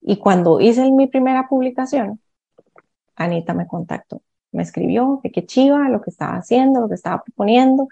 [0.00, 2.20] Y cuando hice mi primera publicación,
[3.16, 7.22] Anita me contactó, me escribió que qué chiva lo que estaba haciendo, lo que estaba
[7.22, 7.88] proponiendo.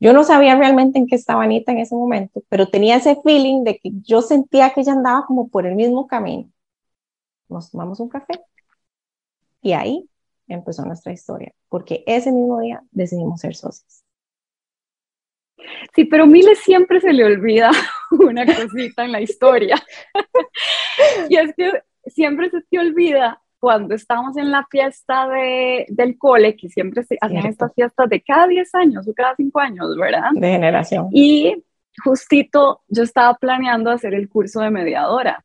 [0.00, 3.64] Yo no sabía realmente en qué estaba Anita en ese momento, pero tenía ese feeling
[3.64, 6.50] de que yo sentía que ella andaba como por el mismo camino.
[7.48, 8.40] Nos tomamos un café
[9.62, 10.08] y ahí
[10.48, 14.04] empezó nuestra historia, porque ese mismo día decidimos ser socios.
[15.94, 17.70] Sí, pero a Mile siempre se le olvida
[18.10, 19.76] una cosita en la historia.
[21.28, 26.56] y es que siempre se te olvida cuando estamos en la fiesta de, del cole,
[26.56, 30.30] que siempre se hacen estas fiestas de cada 10 años o cada 5 años, ¿verdad?
[30.32, 31.08] De generación.
[31.12, 31.62] Y
[32.02, 35.44] justito yo estaba planeando hacer el curso de mediadora.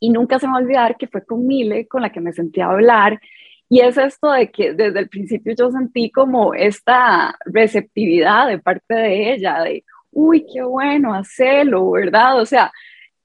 [0.00, 2.32] Y nunca se me va a olvidar que fue con Mile con la que me
[2.32, 3.20] sentí a hablar
[3.68, 8.94] y es esto de que desde el principio yo sentí como esta receptividad de parte
[8.94, 12.40] de ella, de, uy, qué bueno, hacerlo, ¿verdad?
[12.40, 12.72] O sea,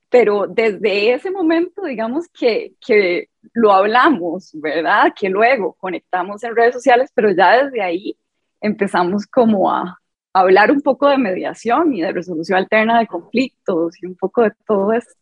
[0.10, 5.14] pero desde ese momento, digamos que, que lo hablamos, ¿verdad?
[5.16, 8.18] Que luego conectamos en redes sociales, pero ya desde ahí
[8.62, 10.00] empezamos como a,
[10.34, 14.52] hablar un poco de mediación y de resolución alterna de conflictos y un poco de
[14.66, 15.14] todo esto.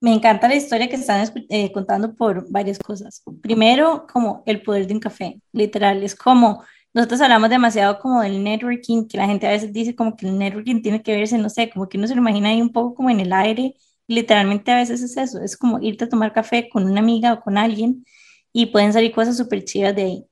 [0.00, 3.22] Me encanta la historia que están eh, contando por varias cosas.
[3.42, 8.42] Primero, como el poder de un café, literal, es como nosotros hablamos demasiado como del
[8.42, 11.48] networking, que la gente a veces dice como que el networking tiene que verse, no
[11.48, 13.74] sé, como que uno se lo imagina ahí un poco como en el aire,
[14.10, 17.40] literalmente a veces es eso, es como irte a tomar café con una amiga o
[17.40, 18.04] con alguien
[18.52, 20.26] y pueden salir cosas súper chidas de ahí.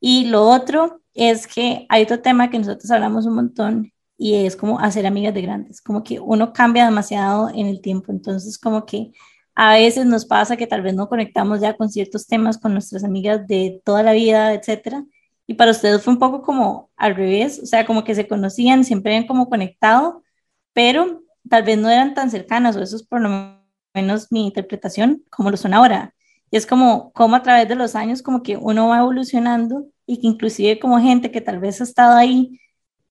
[0.00, 4.56] Y lo otro es que hay otro tema que nosotros hablamos un montón y es
[4.56, 8.86] como hacer amigas de grandes, como que uno cambia demasiado en el tiempo, entonces como
[8.86, 9.12] que
[9.54, 13.04] a veces nos pasa que tal vez no conectamos ya con ciertos temas con nuestras
[13.04, 15.04] amigas de toda la vida, etcétera,
[15.46, 18.84] y para ustedes fue un poco como al revés, o sea, como que se conocían,
[18.84, 20.22] siempre habían como conectado,
[20.72, 23.58] pero tal vez no eran tan cercanas, o eso es por lo
[23.94, 26.14] menos mi interpretación, como lo son ahora.
[26.50, 30.20] Y es como, como a través de los años, como que uno va evolucionando y
[30.20, 32.58] que inclusive como gente que tal vez ha estado ahí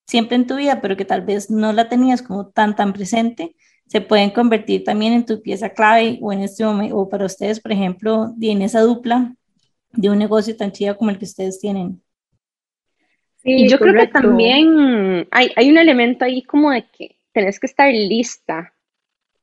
[0.07, 3.55] siempre en tu vida, pero que tal vez no la tenías como tan, tan presente,
[3.87, 7.59] se pueden convertir también en tu pieza clave o en este momento, o para ustedes,
[7.59, 9.35] por ejemplo, en esa dupla
[9.91, 12.01] de un negocio tan chido como el que ustedes tienen.
[13.37, 17.59] Sí, y yo creo que también hay, hay un elemento ahí como de que tenés
[17.59, 18.73] que estar lista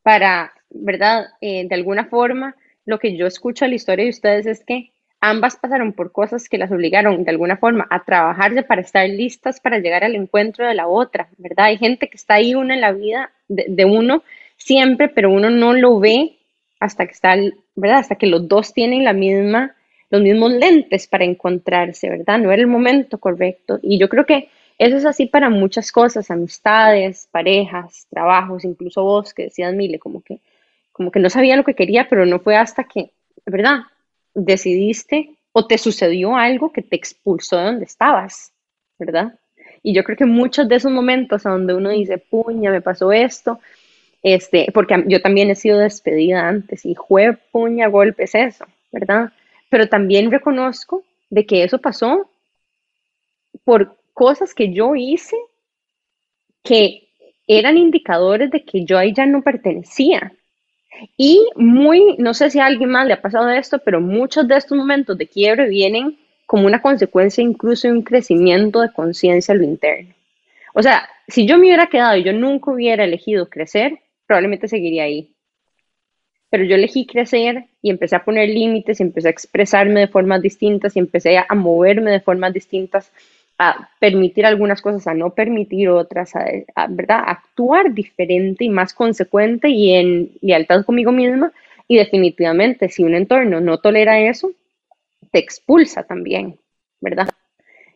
[0.02, 1.26] para, ¿verdad?
[1.40, 4.90] Eh, de alguna forma, lo que yo escucho a la historia de ustedes es que
[5.26, 9.58] Ambas pasaron por cosas que las obligaron de alguna forma a trabajarse para estar listas
[9.58, 11.64] para llegar al encuentro de la otra, ¿verdad?
[11.64, 14.22] Hay gente que está ahí una en la vida de, uno
[14.58, 16.36] siempre, pero uno no lo ve
[16.78, 17.36] hasta que está,
[17.74, 18.00] ¿verdad?
[18.00, 19.74] Hasta que los dos tienen la misma,
[20.10, 22.38] los mismos lentes para encontrarse, ¿verdad?
[22.38, 23.78] No era el momento correcto.
[23.82, 29.32] Y yo creo que eso es así para muchas cosas, amistades, parejas, trabajos, incluso vos
[29.32, 30.40] que decías, Mile, como que,
[30.92, 33.10] como que no sabía lo que quería, pero no fue hasta que,
[33.46, 33.82] ¿verdad?
[34.34, 38.52] decidiste o te sucedió algo que te expulsó de donde estabas,
[38.98, 39.38] ¿verdad?
[39.82, 43.12] Y yo creo que muchos de esos momentos a donde uno dice, puña, me pasó
[43.12, 43.60] esto,
[44.22, 49.32] este, porque yo también he sido despedida antes y fue puña, golpes, eso, ¿verdad?
[49.68, 52.28] Pero también reconozco de que eso pasó
[53.64, 55.36] por cosas que yo hice
[56.62, 57.08] que
[57.46, 60.32] eran indicadores de que yo ahí ya no pertenecía,
[61.16, 64.56] y muy, no sé si a alguien más le ha pasado esto, pero muchos de
[64.56, 69.56] estos momentos de quiebre vienen como una consecuencia incluso de un crecimiento de conciencia a
[69.56, 70.14] lo interno.
[70.74, 75.04] O sea, si yo me hubiera quedado y yo nunca hubiera elegido crecer, probablemente seguiría
[75.04, 75.30] ahí.
[76.50, 80.42] Pero yo elegí crecer y empecé a poner límites y empecé a expresarme de formas
[80.42, 83.10] distintas y empecé a moverme de formas distintas
[83.98, 87.22] permitir algunas cosas, a no permitir otras, a, ¿verdad?
[87.26, 91.52] actuar diferente y más consecuente y en lealtad conmigo misma.
[91.86, 94.50] Y definitivamente, si un entorno no tolera eso,
[95.30, 96.58] te expulsa también,
[97.00, 97.28] ¿verdad?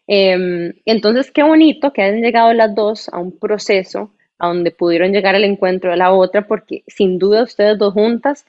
[0.07, 5.35] Em, entonces, qué bonito que hayan llegado las dos a un proceso donde pudieron llegar
[5.35, 8.47] al encuentro de la otra, porque sin duda ustedes dos juntas,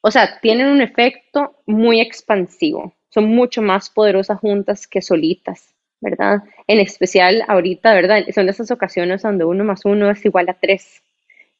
[0.00, 6.42] o sea, tienen un efecto muy expansivo, son mucho más poderosas juntas que solitas, ¿verdad?
[6.66, 8.24] En especial ahorita, ¿verdad?
[8.34, 11.02] Son esas ocasiones donde uno más uno es igual a tres.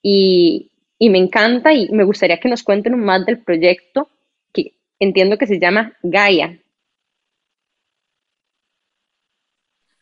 [0.02, 4.08] Y, y me encanta y me gustaría que nos cuenten más del proyecto
[4.52, 6.58] que entiendo que se llama Gaia.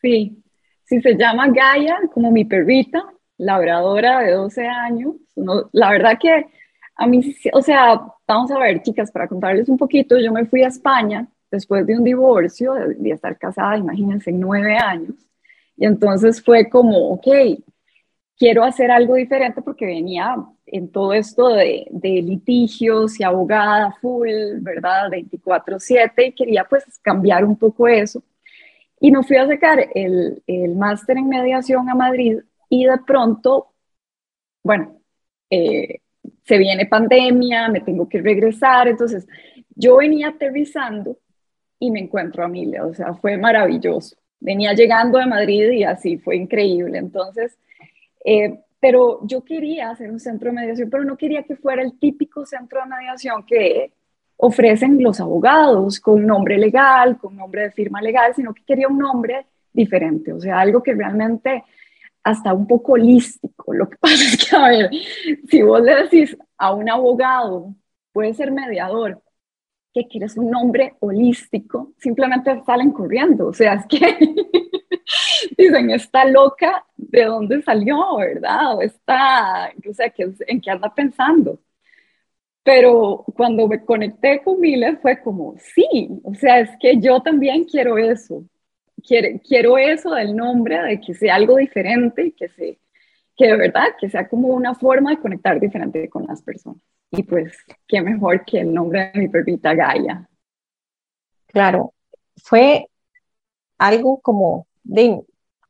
[0.01, 0.43] Sí,
[0.85, 3.03] sí se llama Gaia, como mi perrita,
[3.37, 5.15] labradora de 12 años.
[5.71, 6.47] la verdad que
[6.95, 7.21] a mí,
[7.53, 11.27] o sea, vamos a ver, chicas, para contarles un poquito, yo me fui a España
[11.51, 15.15] después de un divorcio, de, estar casada, imagínense, nueve años.
[15.77, 17.27] Y entonces fue como, ok,
[18.37, 20.35] quiero hacer algo diferente porque venía
[20.65, 24.29] en todo esto de, litigios y abogada full,
[24.61, 25.09] ¿verdad?
[25.11, 28.23] 24/7 y quería pues cambiar un poco eso.
[28.99, 33.73] Y me fui a sacar el, el máster en mediación a Madrid y de pronto,
[34.63, 35.01] bueno,
[35.49, 35.99] eh,
[36.43, 39.27] se viene pandemia, me tengo que regresar, entonces
[39.75, 41.17] yo venía aterrizando
[41.81, 44.15] y me encuentro a Milia, o sea, fue maravilloso.
[44.39, 46.99] Venía llegando de Madrid y así fue increíble.
[46.99, 47.57] Entonces,
[48.23, 51.97] eh, pero yo quería hacer un centro de mediación, pero no quería que fuera el
[51.97, 53.93] típico centro de mediación que
[54.37, 58.99] ofrecen los abogados con nombre legal, con nombre de firma legal, sino que quería un
[58.99, 61.63] nombre diferente, o sea, algo que realmente
[62.23, 63.73] hasta un poco holístico.
[63.73, 64.91] Lo que pasa es que, a ver,
[65.49, 67.73] si vos le decís a un abogado,
[68.13, 69.19] puede ser mediador,
[69.93, 73.47] que quieres un nombre holístico, simplemente salen corriendo.
[73.47, 73.99] O sea, es que
[75.57, 78.77] dicen, está loca, ¿de dónde salió, verdad?
[78.77, 80.13] O está, o sea,
[80.47, 81.59] ¿en qué anda pensando?
[82.63, 87.63] Pero cuando me conecté con Miller fue como, sí, o sea, es que yo también
[87.65, 88.45] quiero eso
[89.01, 92.79] quiero, eso del nombre, de que sea algo diferente, que, se,
[93.35, 96.81] que de verdad, que sea como una forma de conectar diferente con las personas.
[97.11, 100.29] Y pues, qué mejor que el nombre de mi perrita Gaia.
[101.47, 101.93] Claro,
[102.37, 102.87] fue
[103.77, 105.21] algo como de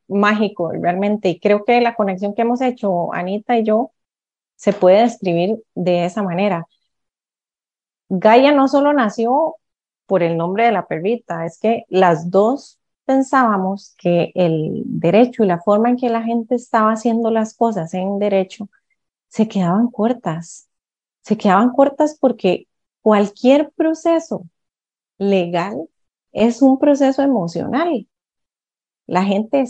[0.07, 1.29] mágico realmente.
[1.29, 3.91] Y creo que la conexión que hemos hecho, Anita y yo,
[4.55, 6.67] se puede describir de esa manera.
[8.09, 9.55] Gaia no solo nació
[10.05, 15.47] por el nombre de la perrita, es que las dos pensábamos que el derecho y
[15.47, 18.69] la forma en que la gente estaba haciendo las cosas en derecho
[19.29, 20.67] se quedaban cortas.
[21.21, 22.67] Se quedaban cortas porque
[23.01, 24.45] cualquier proceso
[25.17, 25.87] legal
[26.31, 28.07] es un proceso emocional.
[29.07, 29.65] La gente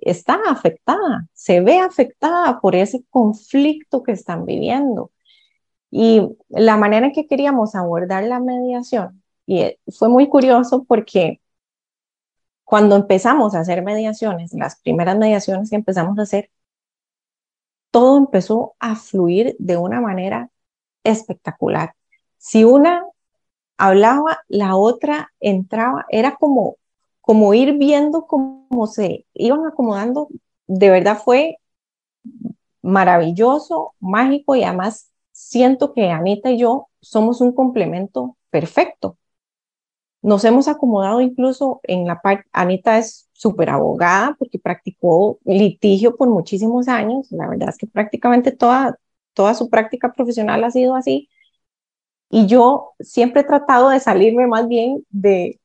[0.00, 5.10] está afectada, se ve afectada por ese conflicto que están viviendo.
[5.90, 11.40] Y la manera en que queríamos abordar la mediación, y eh, fue muy curioso porque
[12.64, 16.50] cuando empezamos a hacer mediaciones, las primeras mediaciones que empezamos a hacer,
[17.90, 20.50] todo empezó a fluir de una manera
[21.10, 21.94] espectacular.
[22.38, 23.04] Si una
[23.76, 26.76] hablaba, la otra entraba, era como,
[27.20, 30.28] como ir viendo cómo se iban acomodando.
[30.66, 31.58] De verdad fue
[32.82, 39.18] maravilloso, mágico y además siento que Anita y yo somos un complemento perfecto.
[40.22, 46.28] Nos hemos acomodado incluso en la parte, Anita es súper abogada porque practicó litigio por
[46.28, 48.98] muchísimos años, la verdad es que prácticamente toda,
[49.36, 51.28] toda su práctica profesional ha sido así.
[52.30, 55.60] Y yo siempre he tratado de salirme más bien de,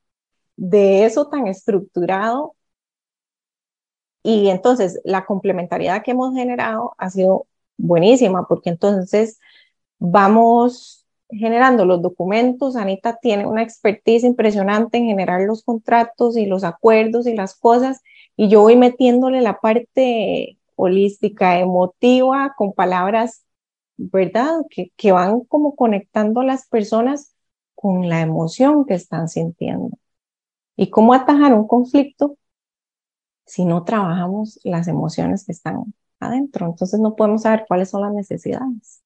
[0.57, 2.55] de eso tan estructurado.
[4.23, 9.39] Y entonces la complementariedad que hemos generado ha sido buenísima porque entonces
[9.97, 12.75] vamos generando los documentos.
[12.75, 18.01] Anita tiene una expertise impresionante en generar los contratos y los acuerdos y las cosas,
[18.35, 23.43] y yo voy metiéndole la parte holística, emotiva, con palabras,
[24.11, 24.61] ¿verdad?
[24.69, 27.35] Que, que van como conectando las personas
[27.75, 29.97] con la emoción que están sintiendo.
[30.75, 32.37] ¿Y cómo atajar un conflicto
[33.45, 36.65] si no trabajamos las emociones que están adentro?
[36.67, 39.01] Entonces no podemos saber cuáles son las necesidades.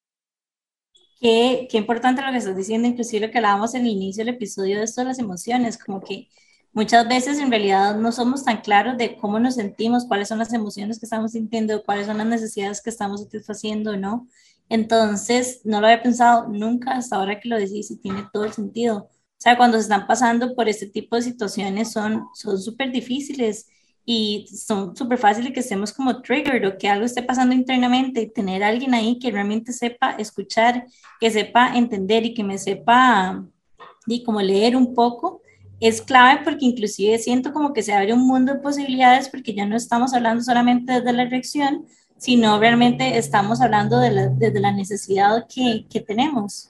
[1.20, 4.36] Qué, qué importante lo que estás diciendo, inclusive lo que hablábamos en el inicio del
[4.36, 6.30] episodio de esto de las emociones, como que
[6.74, 10.54] muchas veces en realidad no somos tan claros de cómo nos sentimos, cuáles son las
[10.54, 14.28] emociones que estamos sintiendo, cuáles son las necesidades que estamos satisfaciendo, ¿no?
[14.70, 18.54] Entonces, no lo había pensado nunca hasta ahora que lo decís y tiene todo el
[18.54, 19.10] sentido.
[19.38, 23.68] O sea, cuando se están pasando por este tipo de situaciones son súper difíciles
[24.06, 28.32] y son súper fáciles que estemos como triggered o que algo esté pasando internamente y
[28.32, 30.86] tener alguien ahí que realmente sepa escuchar,
[31.20, 33.44] que sepa entender y que me sepa
[34.08, 35.42] y como leer un poco,
[35.80, 39.66] es clave porque inclusive siento como que se abre un mundo de posibilidades porque ya
[39.66, 41.86] no estamos hablando solamente desde la reacción,
[42.18, 46.70] sino realmente estamos hablando de la, desde la necesidad que, que tenemos.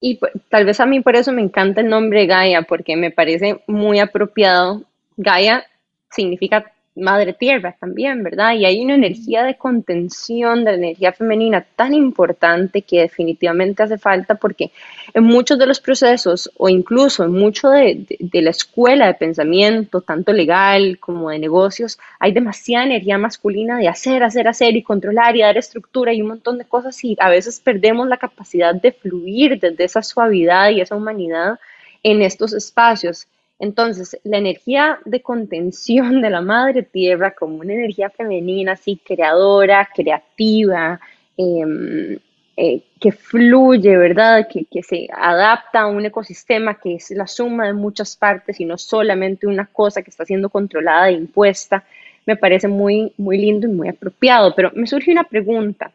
[0.00, 0.18] Y
[0.50, 4.00] tal vez a mí por eso me encanta el nombre Gaia, porque me parece muy
[4.00, 4.82] apropiado.
[5.16, 5.64] Gaia
[6.10, 8.54] significa madre tierra también, ¿verdad?
[8.54, 13.96] Y hay una energía de contención de la energía femenina tan importante que definitivamente hace
[13.96, 14.72] falta porque
[15.14, 20.32] en muchos de los procesos o incluso en mucho de, la escuela de pensamiento, tanto
[20.32, 25.40] legal como de negocios, hay demasiada energía masculina de hacer, hacer, hacer y controlar y
[25.40, 29.58] dar estructura y un montón de cosas y a veces perdemos la capacidad de fluir
[29.58, 31.58] desde esa suavidad y esa humanidad
[32.02, 33.26] en estos espacios.
[33.62, 39.88] Entonces, la energía de contención de la madre tierra como una energía femenina, así creadora,
[39.94, 40.98] creativa,
[41.36, 42.18] em,
[42.56, 44.48] eh, que fluye, ¿verdad?
[44.52, 48.64] Que, que, se adapta a un ecosistema que es la suma de muchas partes y
[48.64, 51.84] no solamente una cosa que está siendo controlada e impuesta,
[52.26, 54.56] me parece muy, muy lindo y muy apropiado.
[54.56, 55.92] Pero me surge una pregunta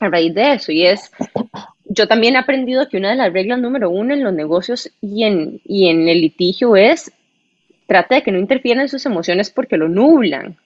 [0.00, 1.10] a raíz de eso y es,
[1.98, 5.24] yo también he aprendido que una de las reglas número uno en los negocios y
[5.24, 7.12] en, y en el litigio es
[7.86, 10.56] trate de que no interfieran sus emociones porque lo nublan,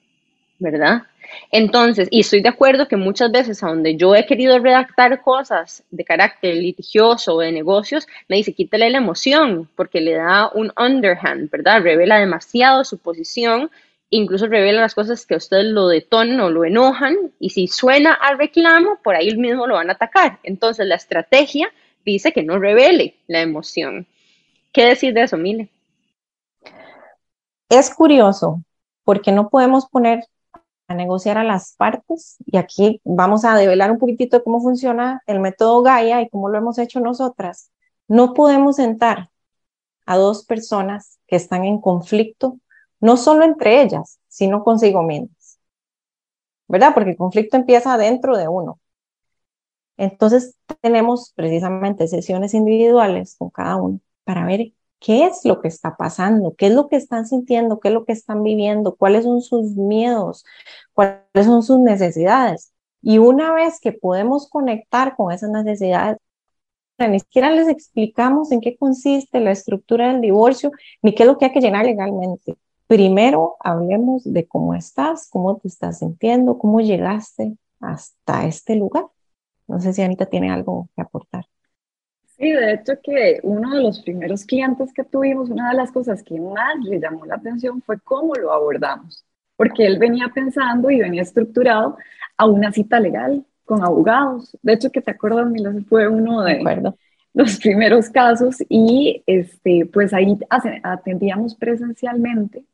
[0.59, 1.05] ¿verdad?
[1.51, 6.05] Entonces, y estoy de acuerdo que muchas veces donde yo he querido redactar cosas de
[6.05, 11.51] carácter litigioso o de negocios, me dice quítale la emoción porque le da un underhand,
[11.51, 11.83] ¿verdad?
[11.83, 13.71] Revela demasiado su posición
[14.13, 18.13] incluso revela las cosas que a ustedes lo detonan o lo enojan, y si suena
[18.13, 20.39] al reclamo, por ahí mismo lo van a atacar.
[20.43, 21.73] Entonces la estrategia
[22.05, 24.07] dice que no revele la emoción.
[24.71, 25.71] ¿Qué decir de eso, Mile?
[27.71, 28.63] Es curioso,
[29.03, 30.25] porque no podemos poner
[30.89, 35.41] a negociar a las partes, y aquí vamos a develar un poquitito cómo funciona el
[35.41, 37.71] método Gaia y cómo lo hemos hecho nosotras.
[38.09, 39.31] No podemos sentar
[40.05, 42.59] a dos personas que están en conflicto
[43.03, 45.59] no solo entre ellas, sino consigo mismas.
[46.69, 46.95] ¿Verdad?
[46.95, 48.81] Porque el conflicto empieza dentro de uno.
[49.97, 55.97] Entonces tenemos precisamente sesiones individuales con cada uno para ver qué es lo que está
[55.97, 59.43] pasando, qué es lo que están sintiendo, qué es lo que están viviendo, cuáles son
[59.43, 60.45] sus miedos,
[60.95, 62.73] cuáles son sus necesidades.
[63.03, 66.19] Y una vez que podemos conectar con esas necesidades,
[66.99, 70.71] ni siquiera les explicamos en qué consiste la estructura del divorcio,
[71.03, 72.57] ni qué es lo que hay que llenar legalmente.
[72.93, 79.07] Primero hablemos de cómo estás, cómo te estás sintiendo, cómo llegaste hasta este lugar.
[79.67, 81.47] No sé si Anita tiene algo que aportar.
[82.37, 86.23] Sí, de hecho que uno de los primeros clientes que tuvimos, una de las cosas
[86.23, 89.25] que más le llamó la atención fue cómo lo abordamos,
[89.57, 91.97] porque él venía pensando y venía estructurado
[92.37, 94.55] a una cita legal con abogados.
[94.61, 96.93] De hecho, que te acuerdas, Mila, fue uno de, de
[97.33, 100.39] los primeros casos y este, pues ahí
[100.83, 102.67] atendíamos presencialmente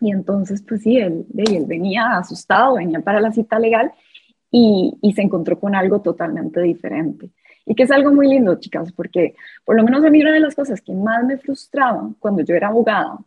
[0.00, 3.92] y entonces, pues sí, él, él venía asustado, venía para la cita legal
[4.50, 7.30] y, y, se encontró con algo totalmente diferente.
[7.66, 9.34] Y que es algo muy lindo, chicas, porque
[9.64, 12.54] por lo menos a mí una de las cosas que más me frustraba cuando yo
[12.54, 13.18] era abogada,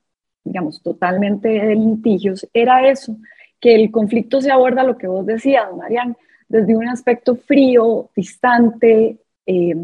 [0.44, 3.16] digamos, totalmente de litigios, era eso,
[3.60, 6.18] que el conflicto se aborda, lo que vos decías, Marian,
[6.50, 9.20] desde un aspecto frío, distante.
[9.46, 9.76] Eh,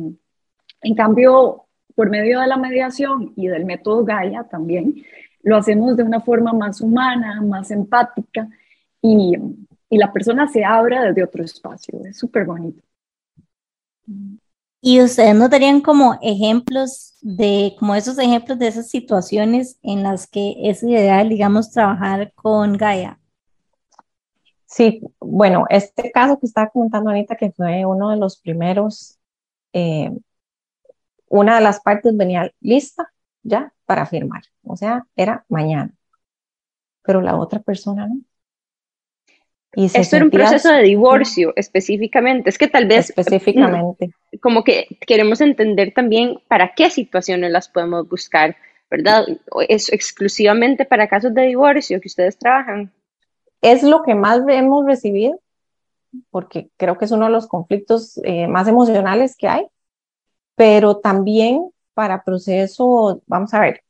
[0.81, 4.95] en cambio, por medio de la mediación y del método Gaia también,
[5.47, 8.49] lo hacemos de una forma más humana, más empática
[9.01, 9.33] y,
[9.89, 12.01] y la persona se abre desde otro espacio.
[12.03, 12.83] Es súper bonito.
[14.81, 20.27] ¿Y ustedes no darían como ejemplos de, como esos ejemplos de esas situaciones en las
[20.27, 23.17] que es ideal, digamos, trabajar con Gaia?
[24.65, 29.17] Sí, bueno, este caso que estaba comentando Anita, que fue uno de los primeros,
[29.71, 30.11] eh,
[31.29, 33.13] una de las partes venía lista
[33.47, 34.43] ya para firmar.
[34.63, 35.91] O sea, era mañana.
[37.01, 38.19] Pero la otra persona no.
[39.73, 42.49] Y Esto era un proceso de divorcio específicamente.
[42.49, 43.09] Es que tal vez...
[43.09, 44.07] Específicamente.
[44.07, 48.55] Mm, como que queremos entender también para qué situaciones las podemos buscar,
[48.89, 49.25] ¿verdad?
[49.69, 52.91] ¿Es exclusivamente para casos de divorcio que ustedes trabajan?
[53.61, 55.39] Es lo que más hemos recibido,
[56.31, 59.67] porque creo que es uno de los conflictos eh, más emocionales que hay,
[60.55, 63.83] pero también para procesos, vamos a ver,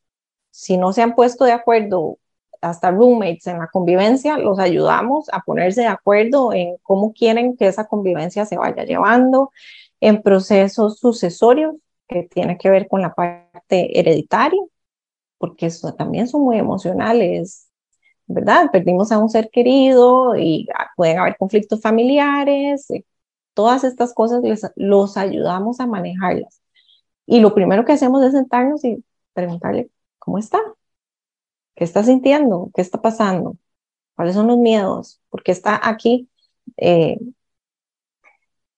[0.49, 2.19] si no se han puesto de acuerdo
[2.61, 7.67] hasta roommates en la convivencia, los ayudamos a ponerse de acuerdo en cómo quieren que
[7.67, 9.51] esa convivencia se vaya llevando,
[9.99, 11.75] en procesos sucesorios
[12.07, 14.61] que tiene que ver con la parte hereditaria,
[15.37, 17.67] porque eso también son muy emocionales,
[18.25, 18.71] ¿verdad?
[18.71, 22.87] Perdimos a un ser querido y pueden haber conflictos familiares,
[23.53, 26.61] todas estas cosas les, los ayudamos a manejarlas.
[27.27, 29.03] Y lo primero que hacemos es sentarnos y
[29.33, 30.57] preguntarle, ¿cómo está?
[31.75, 32.71] ¿Qué está sintiendo?
[32.73, 33.57] ¿Qué está pasando?
[34.15, 35.21] ¿Cuáles son los miedos?
[35.29, 36.27] ¿Por qué está aquí?
[36.77, 37.19] Eh,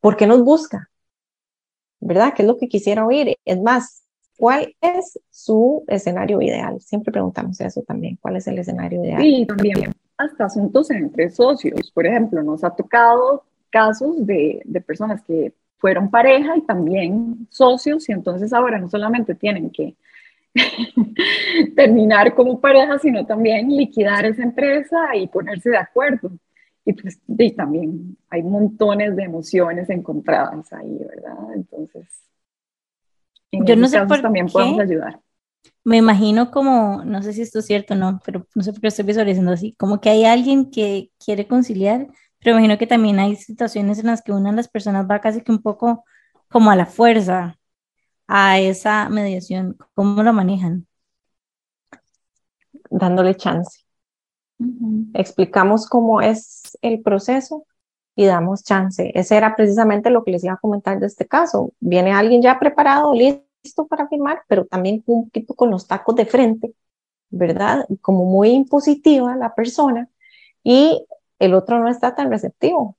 [0.02, 0.89] ¿Por qué nos busca?
[2.02, 2.34] ¿Verdad?
[2.36, 3.38] ¿Qué es lo que quisiera oír?
[3.45, 4.04] Es más,
[4.38, 6.82] ¿cuál es su escenario ideal?
[6.82, 8.18] Siempre preguntamos eso también.
[8.22, 9.22] ¿Cuál es el escenario ideal?
[9.22, 11.91] Sí, también hasta asuntos entre socios.
[11.91, 18.08] Por ejemplo, nos ha tocado casos de, de personas que fueron pareja y también socios
[18.10, 19.96] y entonces ahora no solamente tienen que
[21.76, 26.32] terminar como pareja, sino también liquidar esa empresa y ponerse de acuerdo.
[26.86, 31.54] Y pues y también hay montones de emociones encontradas ahí, ¿verdad?
[31.56, 32.08] Entonces,
[33.52, 34.54] en Yo no sé por también qué.
[34.54, 35.20] podemos ayudar.
[35.84, 38.82] Me imagino como, no sé si esto es cierto o no, pero no sé por
[38.82, 42.08] qué estoy visualizando así, como que hay alguien que quiere conciliar,
[42.40, 45.42] pero imagino que también hay situaciones en las que una de las personas va casi
[45.42, 46.06] que un poco
[46.50, 47.58] como a la fuerza
[48.28, 49.78] a esa mediación.
[49.96, 50.88] ¿Cómo lo manejan?
[52.90, 53.80] Dándole chance.
[54.60, 55.06] Ujú.
[55.14, 57.66] explicamos cómo es el proceso
[58.16, 59.12] y damos chance.
[59.16, 61.72] Ese era precisamente lo que les iba a comentar de este caso.
[61.80, 66.26] Viene alguien ya preparado, listo para firmar, pero también un poquito con los tacos de
[66.26, 66.74] frente,
[67.30, 67.88] ¿verdad?
[68.02, 70.10] Como muy impositiva la persona
[70.64, 71.06] y
[71.40, 72.98] el otro no está tan receptivo.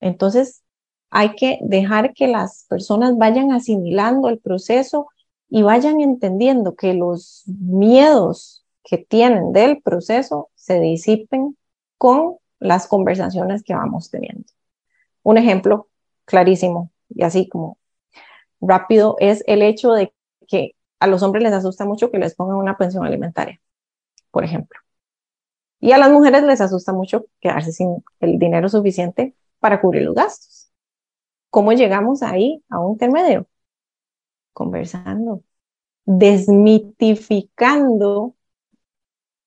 [0.00, 0.62] Entonces,
[1.10, 5.08] hay que dejar que las personas vayan asimilando el proceso
[5.48, 11.56] y vayan entendiendo que los miedos que tienen del proceso se disipen
[11.98, 14.44] con las conversaciones que vamos teniendo.
[15.22, 15.88] Un ejemplo
[16.24, 17.78] clarísimo y así como
[18.60, 20.12] rápido es el hecho de
[20.48, 23.60] que a los hombres les asusta mucho que les pongan una pensión alimentaria,
[24.30, 24.81] por ejemplo.
[25.82, 30.14] Y a las mujeres les asusta mucho quedarse sin el dinero suficiente para cubrir los
[30.14, 30.70] gastos.
[31.50, 33.48] ¿Cómo llegamos ahí a un intermedio?
[34.52, 35.42] Conversando,
[36.04, 38.36] desmitificando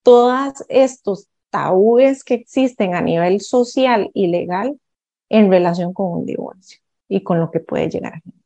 [0.04, 4.78] todos estos tabúes que existen a nivel social y legal
[5.30, 8.42] en relación con un divorcio y con lo que puede llegar a generar.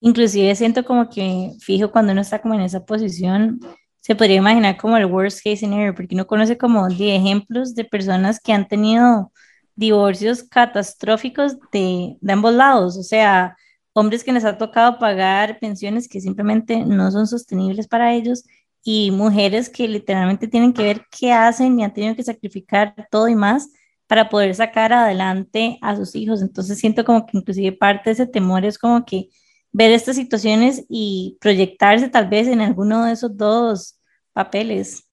[0.00, 3.60] Inclusive siento como que, fijo, cuando uno está como en esa posición,
[4.02, 7.84] se podría imaginar como el worst case scenario, porque uno conoce como de ejemplos de
[7.84, 9.32] personas que han tenido
[9.76, 13.56] divorcios catastróficos de, de ambos lados, o sea,
[13.94, 18.44] hombres que les ha tocado pagar pensiones que simplemente no son sostenibles para ellos
[18.84, 23.28] y mujeres que literalmente tienen que ver qué hacen y han tenido que sacrificar todo
[23.28, 23.70] y más
[24.06, 26.42] para poder sacar adelante a sus hijos.
[26.42, 29.28] Entonces siento como que inclusive parte de ese temor es como que
[29.72, 33.98] ver estas situaciones y proyectarse tal vez en alguno de esos dos
[34.32, 35.08] papeles.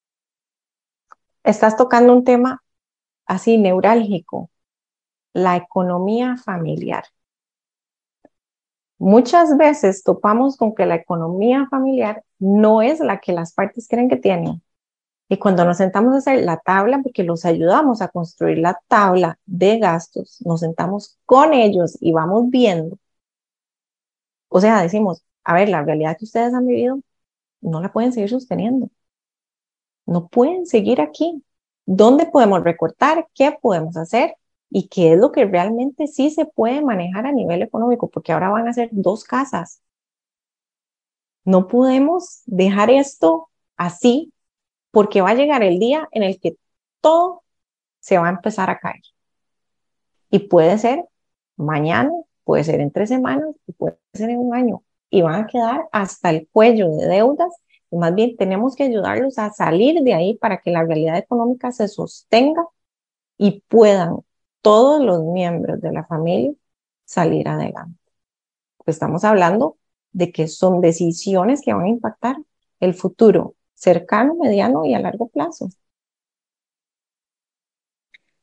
[1.43, 2.61] Estás tocando un tema
[3.25, 4.49] así neurálgico,
[5.33, 7.05] la economía familiar.
[8.97, 14.09] Muchas veces topamos con que la economía familiar no es la que las partes creen
[14.09, 14.61] que tienen.
[15.29, 19.39] Y cuando nos sentamos a hacer la tabla, porque los ayudamos a construir la tabla
[19.45, 22.97] de gastos, nos sentamos con ellos y vamos viendo.
[24.49, 27.01] O sea, decimos, a ver, la realidad que ustedes han vivido
[27.61, 28.89] no la pueden seguir sosteniendo.
[30.05, 31.43] No pueden seguir aquí.
[31.85, 33.27] ¿Dónde podemos recortar?
[33.33, 34.35] ¿Qué podemos hacer?
[34.69, 38.49] y qué es lo que realmente sí se puede manejar a nivel económico, porque ahora
[38.49, 39.81] van a ser dos casas.
[41.43, 44.33] No podemos dejar esto así,
[44.91, 46.57] porque va a llegar el día en el que
[47.01, 47.43] todo
[47.99, 49.01] se va a empezar a caer.
[50.29, 51.05] Y puede ser
[51.55, 52.11] mañana,
[52.43, 54.83] puede ser en tres semanas, y puede ser en un año.
[55.09, 57.53] Y van a quedar hasta el cuello de deudas.
[57.91, 61.71] Y más bien tenemos que ayudarlos a salir de ahí para que la realidad económica
[61.71, 62.63] se sostenga
[63.37, 64.17] y puedan
[64.61, 66.53] todos los miembros de la familia
[67.05, 67.99] salir adelante.
[68.85, 69.77] Estamos hablando
[70.11, 72.37] de que son decisiones que van a impactar
[72.79, 75.69] el futuro cercano, mediano y a largo plazo.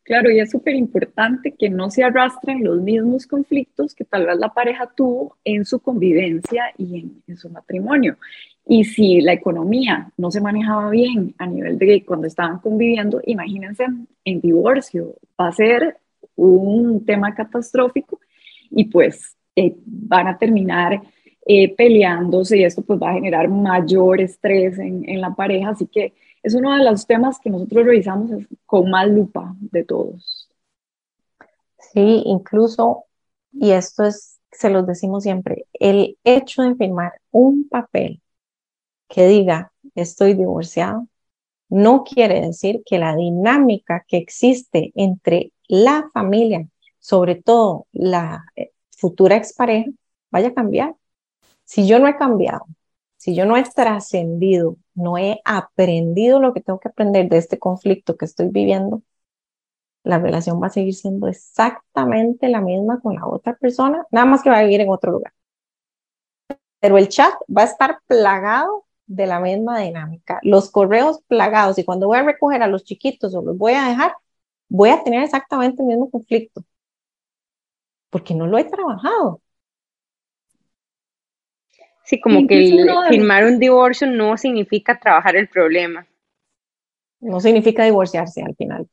[0.07, 4.38] Claro, y es súper importante que no se arrastren los mismos conflictos que tal vez
[4.38, 8.16] la pareja tuvo en su convivencia y en, su matrimonio.
[8.64, 13.82] Y si la economía no se manejaba bien a nivel de cuando estaban conviviendo, imagínense
[13.82, 15.96] en, en divorcio, va a ser
[16.36, 18.20] un tema catastrófico
[18.70, 21.02] y pues eh, van a terminar
[21.44, 25.70] eh, peleándose y esto pues va a generar mayor estrés en, en, la pareja.
[25.70, 26.12] Así que
[26.47, 28.30] es uno de los temas que nosotros revisamos
[28.66, 30.49] con más lupa de todos.
[31.76, 33.07] Sí, incluso,
[33.53, 38.22] y esto es, se los decimos siempre, el hecho de firmar un papel
[39.09, 41.09] que diga estoy divorciado
[41.68, 46.68] no quiere decir que la dinámica que existe entre la familia,
[47.01, 48.44] sobre todo la
[48.97, 49.90] futura expareja,
[50.30, 50.94] vaya a cambiar.
[51.64, 52.66] Si yo no he cambiado,
[53.26, 57.58] si yo no he trascendido, no he aprendido lo que tengo que aprender de este
[57.58, 59.02] conflicto que estoy viviendo,
[60.04, 64.42] la relación va a seguir siendo exactamente la misma con la otra persona, nada más
[64.44, 65.32] que va a vivir en otro lugar.
[66.80, 71.84] Pero el chat va a estar plagado de la misma dinámica, los correos plagados y
[71.84, 74.14] cuando voy a recoger a los chiquitos o los voy a dejar,
[74.68, 76.62] voy a tener exactamente el mismo conflicto,
[78.10, 79.40] porque no lo he trabajado.
[82.07, 86.07] Sí, como que firmar un divorcio no significa trabajar el problema.
[87.20, 88.86] No significa divorciarse al final.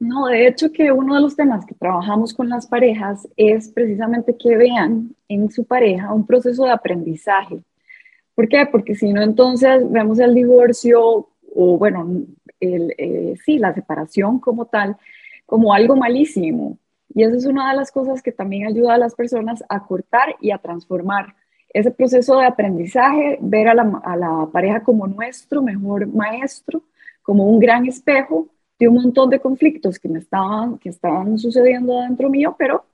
[0.00, 4.36] No, de hecho que uno de los temas que trabajamos con las parejas es precisamente
[4.36, 7.62] que vean en su pareja un proceso de aprendizaje.
[8.34, 8.66] ¿Por qué?
[8.66, 12.24] Porque si no, entonces vemos el divorcio o, bueno,
[12.58, 14.96] el, eh, sí, la separación como tal,
[15.46, 16.78] como algo malísimo.
[17.14, 20.36] Y eso es una de las cosas que también ayuda a las personas a cortar
[20.40, 21.34] y a transformar
[21.68, 26.82] ese proceso de aprendizaje, ver a la, a la pareja como nuestro mejor maestro,
[27.22, 28.48] como un gran espejo
[28.88, 32.84] un montón de conflictos que me estaban, que estaban sucediendo dentro mío, pero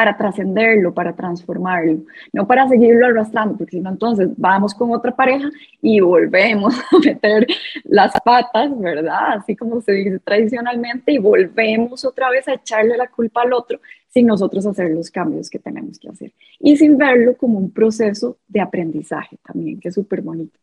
[0.00, 1.98] para trascenderlo, para transformarlo,
[2.32, 5.50] no para seguirlo arrastrando, porque si no, entonces vamos con otra pareja
[5.82, 7.46] y volvemos a meter
[7.84, 9.34] las patas, ¿verdad?
[9.36, 13.78] Así como se dice tradicionalmente, y volvemos otra vez a echarle la culpa al otro
[14.08, 16.32] sin nosotros hacer los cambios que tenemos que hacer.
[16.58, 20.58] Y sin verlo como un proceso de aprendizaje también, que es súper bonito.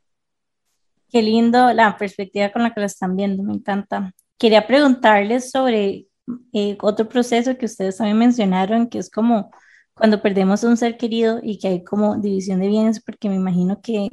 [1.11, 4.15] Qué lindo la perspectiva con la que lo están viendo, me encanta.
[4.39, 6.06] Quería preguntarles sobre
[6.53, 9.51] eh, otro proceso que ustedes también mencionaron, que es como
[9.93, 13.35] cuando perdemos a un ser querido y que hay como división de bienes, porque me
[13.35, 14.09] imagino que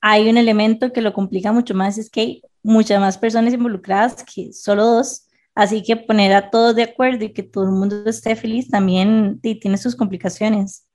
[0.00, 4.24] hay un elemento que lo complica mucho más, es que hay muchas más personas involucradas
[4.24, 8.02] que solo dos, así que poner a todos de acuerdo y que todo el mundo
[8.06, 10.86] esté feliz también tiene sus complicaciones.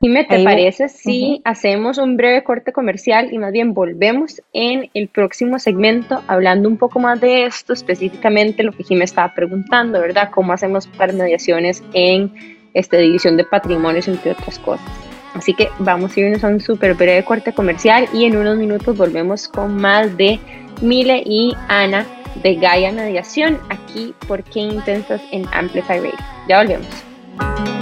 [0.00, 5.08] Dime, ¿te parece si hacemos un breve corte comercial y más bien volvemos en el
[5.08, 10.30] próximo segmento hablando un poco más de esto, específicamente lo que Jimé estaba preguntando, ¿verdad?
[10.30, 12.30] ¿Cómo hacemos para mediaciones en
[12.74, 14.86] esta división de patrimonios, entre otras cosas?
[15.34, 18.96] Así que vamos a irnos a un súper breve corte comercial y en unos minutos
[18.96, 20.38] volvemos con más de
[20.82, 22.06] Mile y Ana
[22.42, 26.14] de Gaia Mediación aquí por Qué Intensas en Amplify Radio.
[26.48, 27.75] Ya volvemos.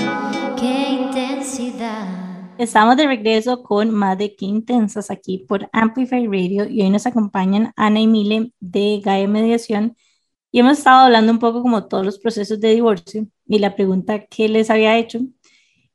[2.59, 7.07] Estamos de regreso con más de Qué Intensas aquí por Amplify Radio y hoy nos
[7.07, 9.97] acompañan Ana y Mile de Gaia Mediación
[10.51, 14.27] y hemos estado hablando un poco como todos los procesos de divorcio y la pregunta
[14.27, 15.21] que les había hecho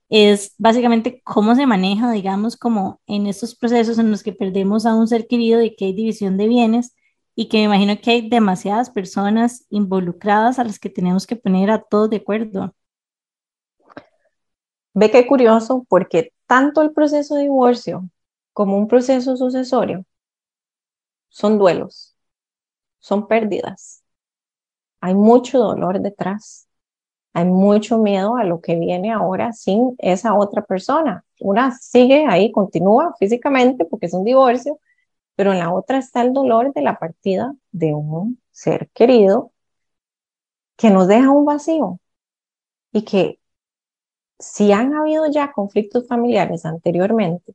[0.08, 4.96] es básicamente cómo se maneja, digamos, como en estos procesos en los que perdemos a
[4.96, 6.96] un ser querido y que hay división de bienes
[7.36, 11.70] y que me imagino que hay demasiadas personas involucradas a las que tenemos que poner
[11.70, 12.76] a todos de acuerdo.
[15.00, 18.10] Ve qué curioso, porque tanto el proceso de divorcio
[18.52, 20.04] como un proceso sucesorio
[21.30, 22.16] son duelos,
[23.00, 24.04] son pérdidas.
[25.02, 26.68] Hay mucho dolor detrás.
[27.34, 31.26] Hay mucho miedo a lo que viene ahora sin esa otra persona.
[31.42, 34.80] Una sigue ahí, continúa físicamente porque es un divorcio,
[35.36, 39.52] pero en la otra está el dolor de la partida de un ser querido
[40.78, 42.00] que nos deja un vacío
[42.92, 43.39] y que
[44.40, 47.54] si han habido ya conflictos familiares anteriormente,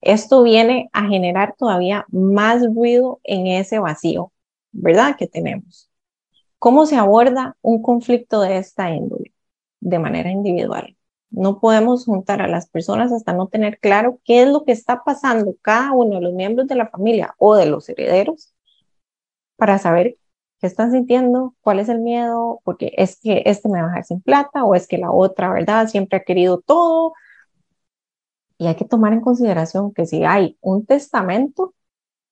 [0.00, 4.32] esto viene a generar todavía más ruido en ese vacío,
[4.72, 5.16] ¿verdad?
[5.18, 5.90] Que tenemos.
[6.58, 9.34] ¿Cómo se aborda un conflicto de esta índole?
[9.80, 10.96] De manera individual.
[11.30, 15.04] No podemos juntar a las personas hasta no tener claro qué es lo que está
[15.04, 18.54] pasando cada uno de los miembros de la familia o de los herederos
[19.56, 20.16] para saber
[20.60, 21.54] ¿Qué están sintiendo?
[21.62, 22.60] ¿Cuál es el miedo?
[22.64, 25.50] Porque es que este me va a dejar sin plata o es que la otra,
[25.52, 25.88] ¿verdad?
[25.88, 27.14] Siempre ha querido todo.
[28.58, 31.74] Y hay que tomar en consideración que si hay un testamento,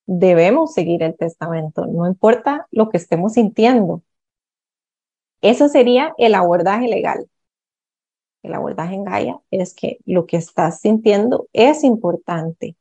[0.07, 4.03] debemos seguir el testamento, no importa lo que estemos sintiendo.
[5.41, 7.29] Eso sería el abordaje legal.
[8.43, 12.77] El abordaje en Gaia es que lo que estás sintiendo es importante,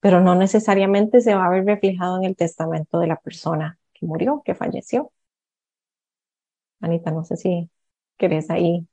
[0.00, 4.42] pero no necesariamente se va a ver reflejado en el testamento de la persona murió,
[4.44, 5.12] que falleció.
[6.80, 7.70] Anita, no sé si
[8.16, 8.86] querés ahí.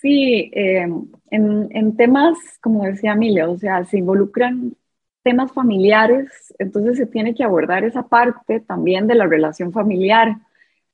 [0.00, 0.86] Sí, eh,
[1.30, 4.76] en, en, temas, como decía Emilia, o sea, se involucran
[5.22, 10.36] temas familiares, entonces se tiene que abordar esa parte también de la relación familiar,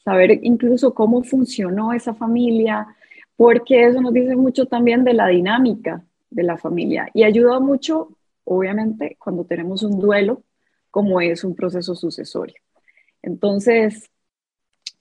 [0.04, 2.86] saber incluso cómo funcionó esa familia,
[3.36, 8.10] porque eso nos dice mucho también de la dinámica de la familia y ayuda mucho,
[8.44, 10.42] obviamente, cuando tenemos un duelo,
[10.90, 12.56] como es un proceso sucesorio.
[13.22, 14.10] Entonces,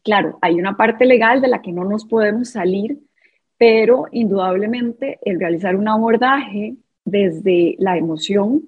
[0.03, 2.99] claro, hay una parte legal de la que no nos podemos salir,
[3.57, 8.63] pero indudablemente el realizar un abordaje desde la emoción,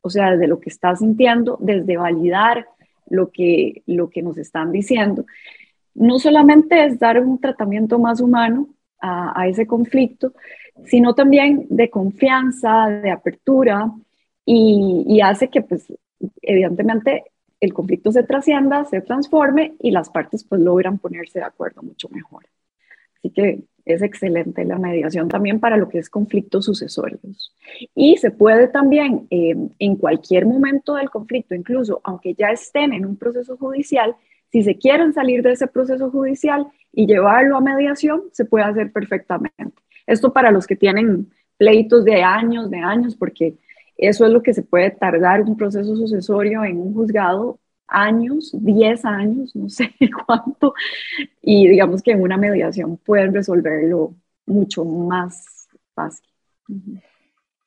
[0.00, 2.66] o sea, desde lo que estás sintiendo, desde validar
[3.08, 5.24] lo que, lo que nos están diciendo,
[5.94, 8.68] no solamente es dar un tratamiento más humano
[9.00, 10.32] a, ese conflicto,
[10.86, 13.92] sino también de confianza, de apertura,
[14.46, 15.92] y, y hace que, pues,
[16.40, 17.24] evidentemente,
[17.60, 22.08] el conflicto se trascienda, se transforme y las partes pues logran ponerse de acuerdo mucho
[22.10, 22.46] mejor.
[23.16, 27.54] Así que es excelente la mediación también para lo que es conflictos sucesorios.
[27.94, 33.04] Y se puede también eh, en cualquier momento del conflicto, incluso aunque ya estén en
[33.04, 34.16] un proceso judicial,
[34.50, 38.92] si se quieren salir de ese proceso judicial y llevarlo a mediación, se puede hacer
[38.92, 39.82] perfectamente.
[40.06, 43.56] Esto para los que tienen pleitos de años, de años, porque
[43.96, 49.04] eso es lo que se puede tardar un proceso sucesorio en un juzgado años, 10
[49.04, 49.94] años, no sé
[50.26, 50.74] cuánto,
[51.42, 54.14] y digamos que en una mediación pueden resolverlo
[54.46, 56.28] mucho más fácil.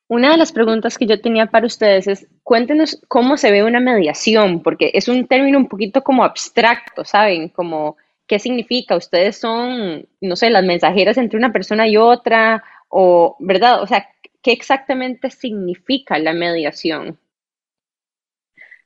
[0.09, 3.81] Una de las preguntas que yo tenía para ustedes es, cuéntenos cómo se ve una
[3.81, 7.49] mediación, porque es un término un poquito como abstracto, ¿saben?
[7.49, 8.95] Como, ¿qué significa?
[8.95, 13.81] Ustedes son, no sé, las mensajeras entre una persona y otra, o, ¿verdad?
[13.81, 14.07] O sea,
[14.41, 17.19] ¿qué exactamente significa la mediación?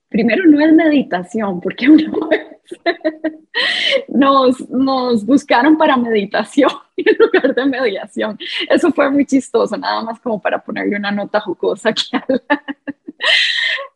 [0.10, 2.52] Primero, no es meditación, porque una vez
[4.10, 8.38] nos, nos buscaron para meditación en lugar de mediación.
[8.70, 12.10] Eso fue muy chistoso, nada más como para ponerle una nota jocosa aquí.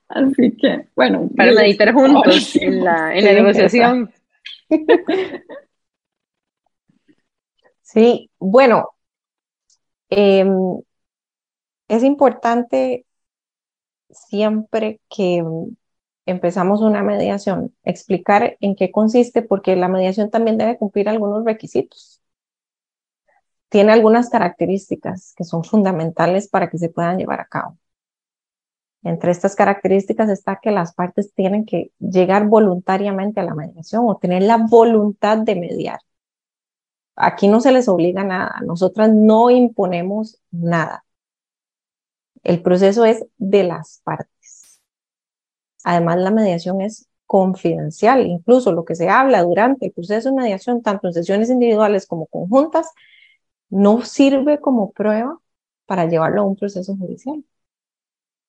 [0.07, 1.29] Así que, bueno.
[1.35, 4.11] Para meditar juntos en la, en la negociación.
[7.81, 8.89] Sí, bueno,
[10.09, 10.45] eh,
[11.87, 13.05] es importante
[14.09, 15.43] siempre que
[16.25, 22.21] empezamos una mediación, explicar en qué consiste, porque la mediación también debe cumplir algunos requisitos.
[23.69, 27.77] Tiene algunas características que son fundamentales para que se puedan llevar a cabo.
[29.03, 34.17] Entre estas características está que las partes tienen que llegar voluntariamente a la mediación o
[34.17, 35.99] tener la voluntad de mediar.
[37.15, 41.04] Aquí no se les obliga nada, nosotras no imponemos nada.
[42.45, 44.79] El proceso es de las partes.
[45.83, 48.25] Además, la mediación es confidencial.
[48.27, 52.27] Incluso lo que se habla durante el proceso de mediación, tanto en sesiones individuales como
[52.27, 52.91] conjuntas,
[53.69, 55.39] no sirve como prueba
[55.87, 57.43] para llevarlo a un proceso judicial.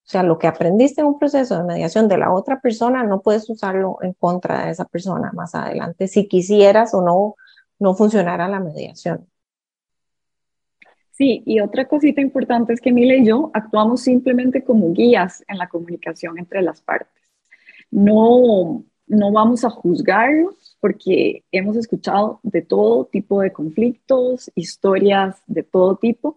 [0.07, 3.23] O sea, lo que aprendiste en un proceso de mediación de la otra persona, no
[3.23, 7.35] puedes usarlo en contra de esa persona más adelante si quisieras o no,
[7.79, 9.27] no funcionara la mediación.
[11.17, 15.57] Sí, y otra cosita importante es que Mila y yo actuamos simplemente como guías en
[15.57, 17.23] la comunicación entre las partes.
[17.91, 25.63] No, no vamos a juzgarlos porque hemos escuchado de todo tipo de conflictos, historias de
[25.63, 26.37] todo tipo,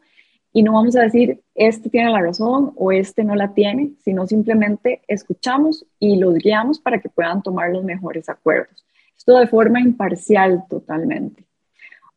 [0.53, 4.27] y no vamos a decir, este tiene la razón o este no la tiene, sino
[4.27, 8.85] simplemente escuchamos y los guiamos para que puedan tomar los mejores acuerdos.
[9.17, 11.45] Esto de forma imparcial totalmente.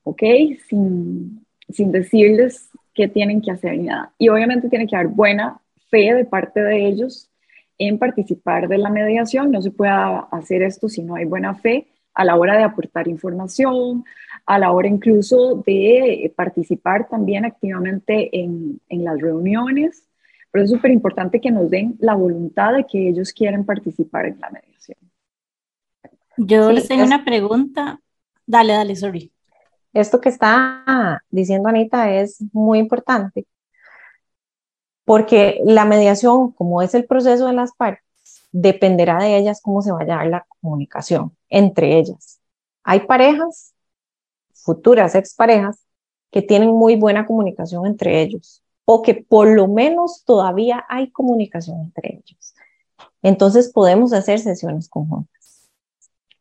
[0.04, 0.22] ¿Ok?
[0.68, 1.41] Sin,
[1.72, 4.12] sin decirles qué tienen que hacer ni nada.
[4.18, 5.60] Y obviamente tiene que haber buena
[5.90, 7.30] fe de parte de ellos
[7.78, 9.50] en participar de la mediación.
[9.50, 9.92] No se puede
[10.30, 14.04] hacer esto si no hay buena fe a la hora de aportar información,
[14.46, 20.06] a la hora incluso de participar también activamente en, en las reuniones.
[20.50, 24.38] Pero es súper importante que nos den la voluntad de que ellos quieren participar en
[24.38, 24.98] la mediación.
[26.36, 28.00] Yo les tengo una pregunta.
[28.46, 29.31] Dale, dale, sorry.
[29.92, 33.46] Esto que está diciendo Anita es muy importante
[35.04, 38.04] porque la mediación, como es el proceso de las partes,
[38.52, 42.40] dependerá de ellas cómo se vaya a dar la comunicación entre ellas.
[42.84, 43.74] Hay parejas,
[44.54, 45.84] futuras exparejas,
[46.30, 51.80] que tienen muy buena comunicación entre ellos o que por lo menos todavía hay comunicación
[51.80, 52.54] entre ellos.
[53.22, 55.68] Entonces podemos hacer sesiones conjuntas.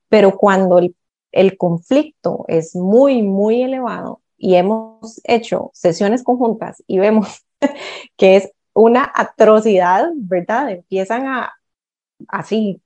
[0.09, 0.95] Pero cuando el
[1.31, 7.45] el conflicto es muy, muy elevado y hemos hecho sesiones conjuntas y vemos
[8.17, 10.71] que es una atrocidad, ¿verdad?
[10.71, 11.53] Empiezan a
[12.27, 12.81] así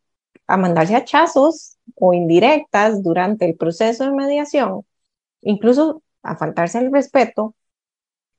[0.48, 4.86] a mandarse hachazos o indirectas durante el proceso de mediación,
[5.42, 7.56] incluso a faltarse el respeto.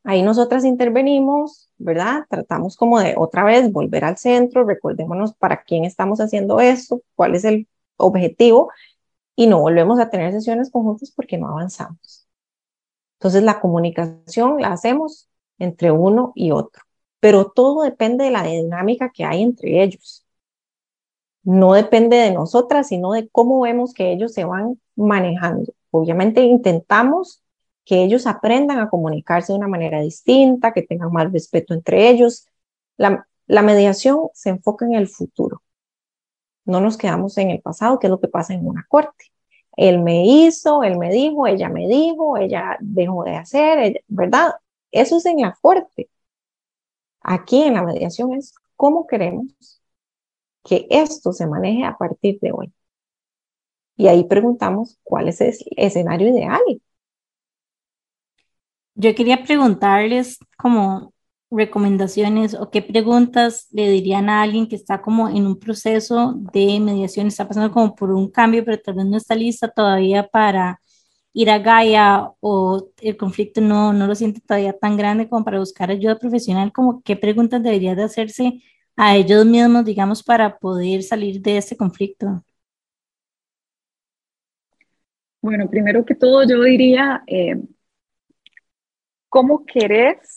[0.04, 2.24] Ahí nosotras intervenimos, ¿verdad?
[2.28, 7.34] Tratamos como de otra vez volver al centro, recordémonos para quién estamos haciendo esto, cuál
[7.34, 8.70] es el objetivo
[9.36, 12.26] y no volvemos a tener sesiones conjuntas porque no avanzamos.
[13.18, 15.28] Entonces la comunicación la hacemos
[15.58, 16.82] entre uno y otro,
[17.20, 20.26] pero todo depende de la dinámica que hay entre ellos.
[21.44, 25.72] No depende de nosotras, sino de cómo vemos que ellos se van manejando.
[25.90, 27.42] Obviamente intentamos
[27.84, 32.48] que ellos aprendan a comunicarse de una manera distinta, que tengan más respeto entre ellos.
[32.96, 35.62] La, la mediación se enfoca en el futuro.
[36.66, 39.26] No nos quedamos en el pasado, que es lo que pasa en una corte.
[39.76, 44.54] Él me hizo, él me dijo, ella me dijo, ella dejó de hacer, ¿verdad?
[44.90, 46.10] Eso es en la corte.
[47.22, 49.80] Aquí en la mediación es cómo queremos
[50.64, 52.72] que esto se maneje a partir de hoy.
[53.96, 56.60] Y ahí preguntamos cuál es el escenario ideal.
[58.94, 61.12] Yo quería preguntarles como
[61.50, 66.80] recomendaciones o qué preguntas le dirían a alguien que está como en un proceso de
[66.80, 70.80] mediación, está pasando como por un cambio, pero tal vez no está lista todavía para
[71.32, 75.58] ir a Gaia o el conflicto no, no lo siente todavía tan grande como para
[75.58, 78.62] buscar ayuda profesional, como qué preguntas debería de hacerse
[78.96, 82.42] a ellos mismos, digamos, para poder salir de este conflicto.
[85.42, 87.56] Bueno, primero que todo yo diría, eh,
[89.28, 90.35] ¿cómo querés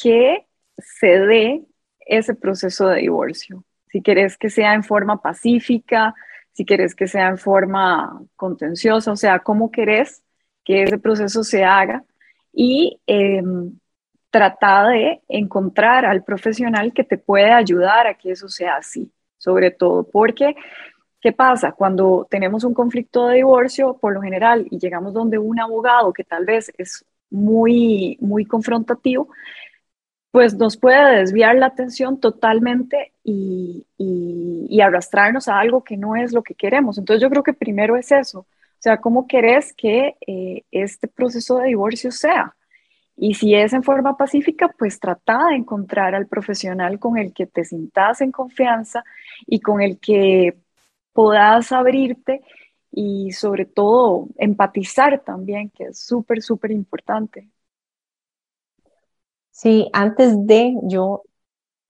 [0.00, 0.46] que
[0.76, 1.64] se dé
[2.00, 3.64] ese proceso de divorcio?
[3.86, 6.14] Si querés que sea en forma pacífica,
[6.52, 10.22] si querés que sea en forma contenciosa, o sea, ¿cómo querés
[10.64, 12.04] que ese proceso se haga?
[12.52, 13.42] Y eh,
[14.30, 19.70] trata de encontrar al profesional que te puede ayudar a que eso sea así, sobre
[19.70, 20.54] todo porque
[21.20, 21.72] ¿Qué pasa?
[21.72, 26.22] Cuando tenemos un conflicto de divorcio, por lo general, y llegamos donde un abogado que
[26.22, 29.28] tal vez es muy, muy confrontativo,
[30.38, 33.84] pues nos puede desviar la atención totalmente y,
[34.80, 36.96] arrastrarnos a algo que no es lo que queremos.
[36.96, 38.46] Entonces yo creo que primero es eso, o
[38.78, 42.54] sea, ¿cómo querés que eh, este proceso de divorcio sea?
[43.16, 47.46] Y si es en forma pacífica, pues trata de encontrar al profesional con el que
[47.46, 49.02] te sintas en confianza
[49.44, 50.54] y con el que
[51.12, 52.42] puedas abrirte
[52.92, 57.48] y sobre todo empatizar también, que es súper, súper importante.
[59.58, 61.24] Sí, antes de, yo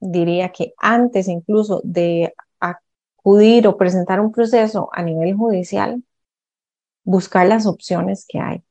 [0.01, 6.03] diría que antes incluso de acudir o presentar un proceso a nivel judicial,
[7.05, 8.63] buscar las opciones que hay.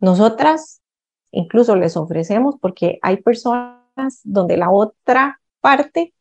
[0.00, 0.80] Nosotras
[1.30, 6.14] incluso les ofrecemos porque hay personas donde la otra parte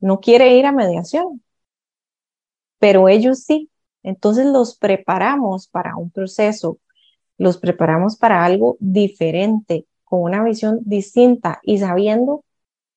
[0.00, 1.42] no quiere ir a mediación
[2.80, 3.70] pero ellos sí.
[4.02, 6.78] Entonces los preparamos para un proceso,
[7.38, 12.44] los preparamos para algo diferente, con una visión distinta y sabiendo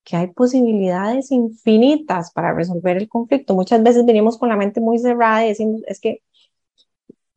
[0.04, 3.56] que hay posibilidades infinitas para resolver el conflicto.
[3.56, 6.22] Muchas veces venimos con la mente muy cerrada y decimos, es que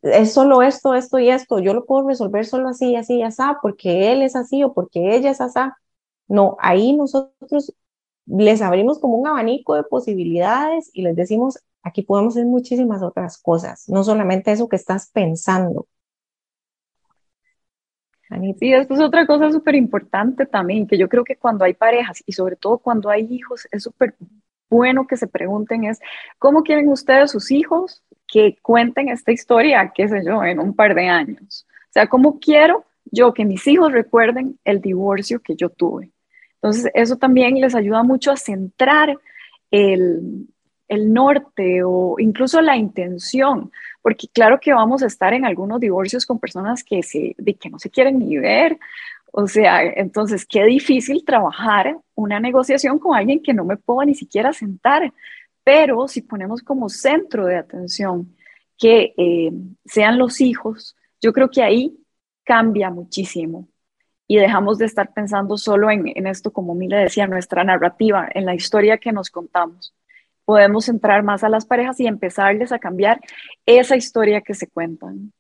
[0.03, 3.43] es solo esto, esto y esto, yo lo puedo resolver solo así, así y así,
[3.63, 5.61] porque él es así o porque ella es así.
[6.29, 7.75] No, ahí nosotros
[8.27, 13.39] les abrimos como un abanico de posibilidades y les decimos, Aquí podemos hacer muchísimas otras
[13.39, 15.87] cosas, no solamente eso que estás pensando.
[18.59, 22.23] Sí, esto es otra cosa súper importante también, que yo creo que cuando hay parejas
[22.27, 24.17] y sobre todo cuando hay hijos, es súper
[24.69, 26.01] bueno que se pregunten es,
[26.39, 30.95] ¿cómo quieren ustedes sus hijos que cuenten esta historia, qué sé yo, en un par
[30.97, 31.67] de años?
[31.71, 36.11] O sea, ¿cómo quiero yo que mis hijos recuerden el divorcio que yo tuve?
[36.55, 39.17] Entonces, eso también les ayuda mucho a centrar
[39.71, 40.49] el,
[40.89, 43.73] el norte o incluso la intención,
[44.03, 47.79] porque claro que vamos a estar en algunos divorcios con personas que, se, que no
[47.79, 48.79] se quieren ni ver,
[49.33, 54.15] o sea, entonces qué difícil trabajar una negociación con alguien que no me puedo ni
[54.15, 55.13] siquiera sentar,
[55.65, 58.35] pero si ponemos como centro de atención
[58.79, 59.53] que eh,
[59.85, 61.99] sean los hijos, yo creo que ahí
[62.45, 63.69] cambia muchísimo.
[64.29, 68.45] Y dejamos de estar pensando solo en, en esto, como Mila decía, nuestra narrativa, en
[68.45, 69.95] la historia que nos contamos
[70.47, 73.21] podemos entrar más a las parejas y empezarles a cambiar
[73.67, 75.33] esa historia que se cuentan.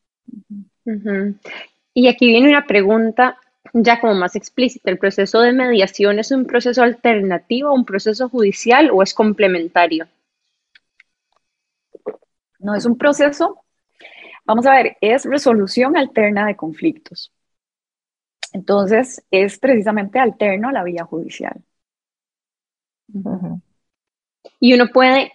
[1.94, 3.38] Y aquí viene una pregunta
[3.72, 4.90] ya como más explícita.
[4.90, 10.06] ¿El proceso de mediación es un proceso alternativo a un proceso judicial o es complementario?
[12.58, 13.64] No es un proceso,
[14.44, 17.32] vamos a ver, es resolución alterna de conflictos.
[18.52, 21.62] Entonces, es precisamente alterno a la vía judicial.
[24.60, 25.32] Y uno puede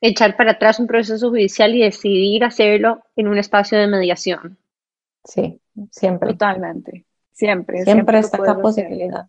[0.00, 4.58] echar para atrás un proceso judicial y decidir hacerlo en un espacio de mediación.
[5.24, 6.30] Sí, siempre.
[6.30, 7.04] Totalmente.
[7.32, 7.82] Siempre.
[7.82, 9.26] Siempre, está esta posibilidad.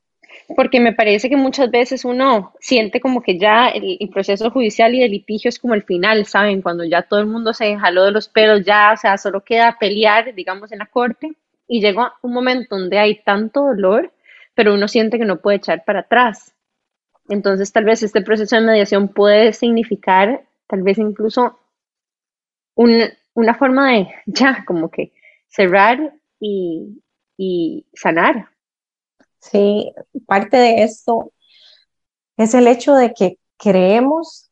[0.55, 5.03] Porque me parece que muchas veces uno siente como que ya el, proceso judicial y
[5.03, 6.61] el litigio es como el final, ¿saben?
[6.61, 9.77] Cuando ya todo el mundo se jaló de los pelos, ya, o sea, solo queda
[9.79, 11.33] pelear, digamos, en la corte.
[11.67, 14.13] Y llega un momento donde hay tanto dolor,
[14.53, 16.53] pero uno siente que no puede echar para atrás.
[17.29, 21.59] Entonces, tal vez este proceso de mediación puede significar, tal vez incluso
[22.75, 25.13] una forma de ya, como que
[25.47, 27.01] cerrar y,
[27.37, 28.49] y sanar.
[29.39, 29.93] Sí,
[30.27, 31.31] parte de esto
[32.37, 34.49] es el hecho de que creemos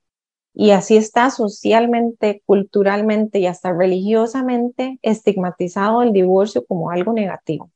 [0.53, 7.71] y así está socialmente, culturalmente y hasta religiosamente estigmatizado el divorcio como algo negativo.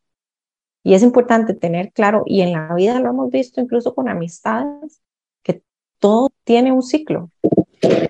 [0.83, 5.01] Y es importante tener claro, y en la vida lo hemos visto incluso con amistades,
[5.43, 5.61] que
[5.99, 7.31] todo tiene un ciclo.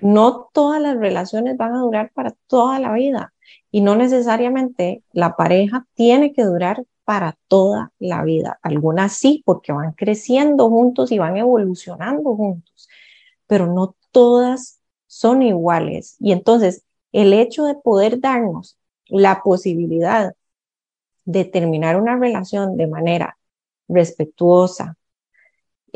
[0.02, 3.32] No todas las relaciones van a durar para toda la vida
[3.70, 8.58] y no necesariamente la pareja tiene que durar para toda la vida.
[8.62, 12.88] Algunas sí, porque van creciendo juntos y van evolucionando juntos,
[13.46, 16.16] pero no todas son iguales.
[16.20, 20.34] Y entonces, el hecho de poder darnos la posibilidad
[21.24, 23.36] de terminar una relación de manera
[23.88, 24.96] respetuosa,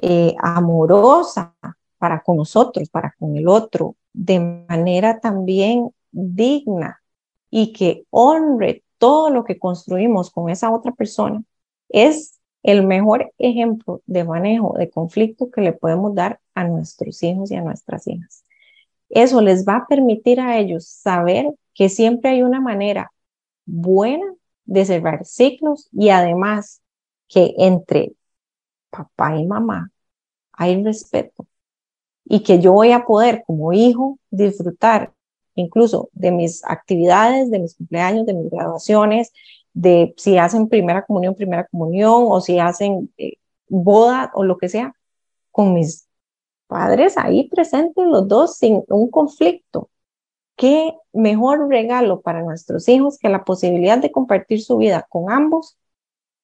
[0.01, 1.55] eh, amorosa
[1.99, 7.01] para con nosotros, para con el otro, de manera también digna
[7.51, 11.43] y que honre todo lo que construimos con esa otra persona,
[11.89, 17.51] es el mejor ejemplo de manejo de conflicto que le podemos dar a nuestros hijos
[17.51, 18.45] y a nuestras hijas.
[19.11, 23.12] Eso les va a permitir a ellos saber que siempre hay una manera
[23.66, 24.25] buena
[24.65, 26.83] de cerrar ciclos y además
[27.29, 28.15] que entre
[28.91, 29.91] papá y mamá
[30.53, 31.47] hay respeto
[32.25, 35.12] y que yo voy a poder como hijo disfrutar
[35.55, 39.33] incluso de mis actividades, de mis cumpleaños, de mis graduaciones,
[39.73, 43.35] de si hacen primera comunión, primera comunión o si hacen eh,
[43.69, 44.95] boda o lo que sea,
[45.51, 46.09] con mis
[46.67, 49.91] padres ahí presentes los dos sin un conflicto
[50.57, 55.77] qué mejor regalo para nuestros hijos que la posibilidad de compartir su vida con ambos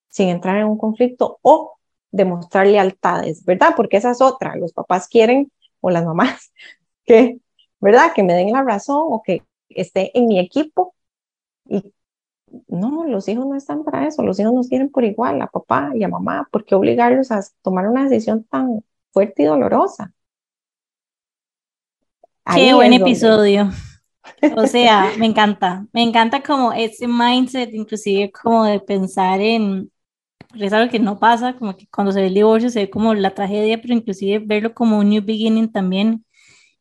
[0.08, 1.76] sin entrar en un conflicto o
[2.10, 3.74] demostrar lealtades, ¿verdad?
[3.76, 4.56] Porque esa es otra.
[4.56, 5.50] Los papás quieren,
[5.80, 6.52] o las mamás,
[7.04, 7.38] que,
[7.80, 8.12] ¿verdad?
[8.14, 10.94] Que me den la razón o que esté en mi equipo.
[11.66, 11.92] Y
[12.66, 14.22] no, los hijos no están para eso.
[14.22, 16.48] Los hijos nos quieren por igual, a papá y a mamá.
[16.50, 20.12] ¿Por qué obligarlos a tomar una decisión tan fuerte y dolorosa?
[22.54, 23.70] Qué buen episodio.
[24.56, 29.90] O sea, me encanta, me encanta como ese mindset, inclusive como de pensar en,
[30.54, 33.14] es algo que no pasa, como que cuando se ve el divorcio se ve como
[33.14, 36.24] la tragedia, pero inclusive verlo como un new beginning también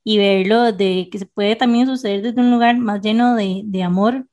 [0.04, 3.84] y verlo de que se puede también suceder desde un lugar más lleno de, de
[3.84, 4.28] amor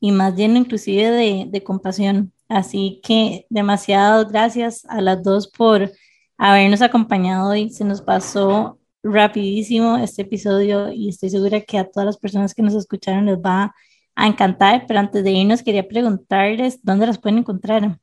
[0.00, 2.32] y más lleno inclusive de, de compasión.
[2.48, 5.90] Así que demasiado gracias a las dos por
[6.38, 7.70] habernos acompañado hoy.
[7.70, 8.78] Se nos pasó
[9.12, 13.38] rapidísimo este episodio y estoy segura que a todas las personas que nos escucharon les
[13.38, 13.74] va
[14.14, 17.98] a encantar, pero antes de irnos quería preguntarles dónde las pueden encontrar.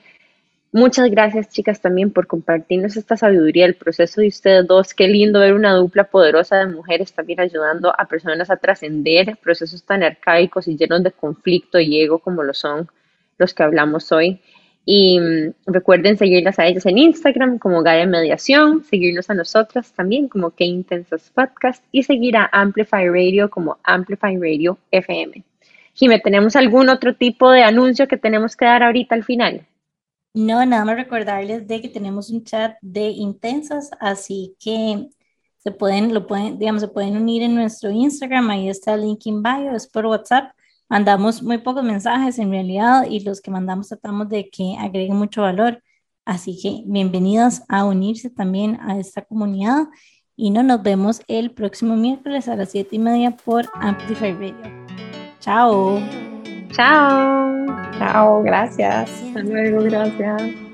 [0.73, 4.93] muchas gracias, chicas, también por compartirnos esta sabiduría del proceso de ustedes dos.
[4.93, 9.83] Qué lindo ver una dupla poderosa de mujeres también ayudando a personas a trascender procesos
[9.83, 12.89] tan arcaicos y llenos de conflicto y ego como lo son
[13.37, 14.41] los que hablamos hoy.
[14.86, 20.27] Y mm, recuerden seguirlas a ellas en Instagram como Gaia Mediación, seguirnos a nosotras también
[20.27, 25.43] como Qué Intensas Podcast y seguir a Amplify Radio como Amplify Radio FM.
[25.93, 29.67] Jime, ¿tenemos algún otro tipo de anuncio que tenemos que dar ahorita al final?
[30.34, 35.09] No, nada más recordarles de que tenemos un chat de intensas, así que
[35.57, 39.21] se pueden, lo pueden, digamos, se pueden unir en nuestro Instagram, ahí está el link
[39.25, 40.53] en bio, es por WhatsApp
[40.91, 45.41] mandamos muy pocos mensajes en realidad y los que mandamos tratamos de que agreguen mucho
[45.41, 45.81] valor.
[46.25, 49.87] Así que bienvenidos a unirse también a esta comunidad
[50.35, 54.55] y no nos vemos el próximo miércoles a las siete y media por Amplify Radio.
[55.39, 55.97] Chao.
[56.73, 57.65] Chao.
[57.97, 59.09] Chao, gracias.
[59.09, 60.70] Hasta luego, gracias.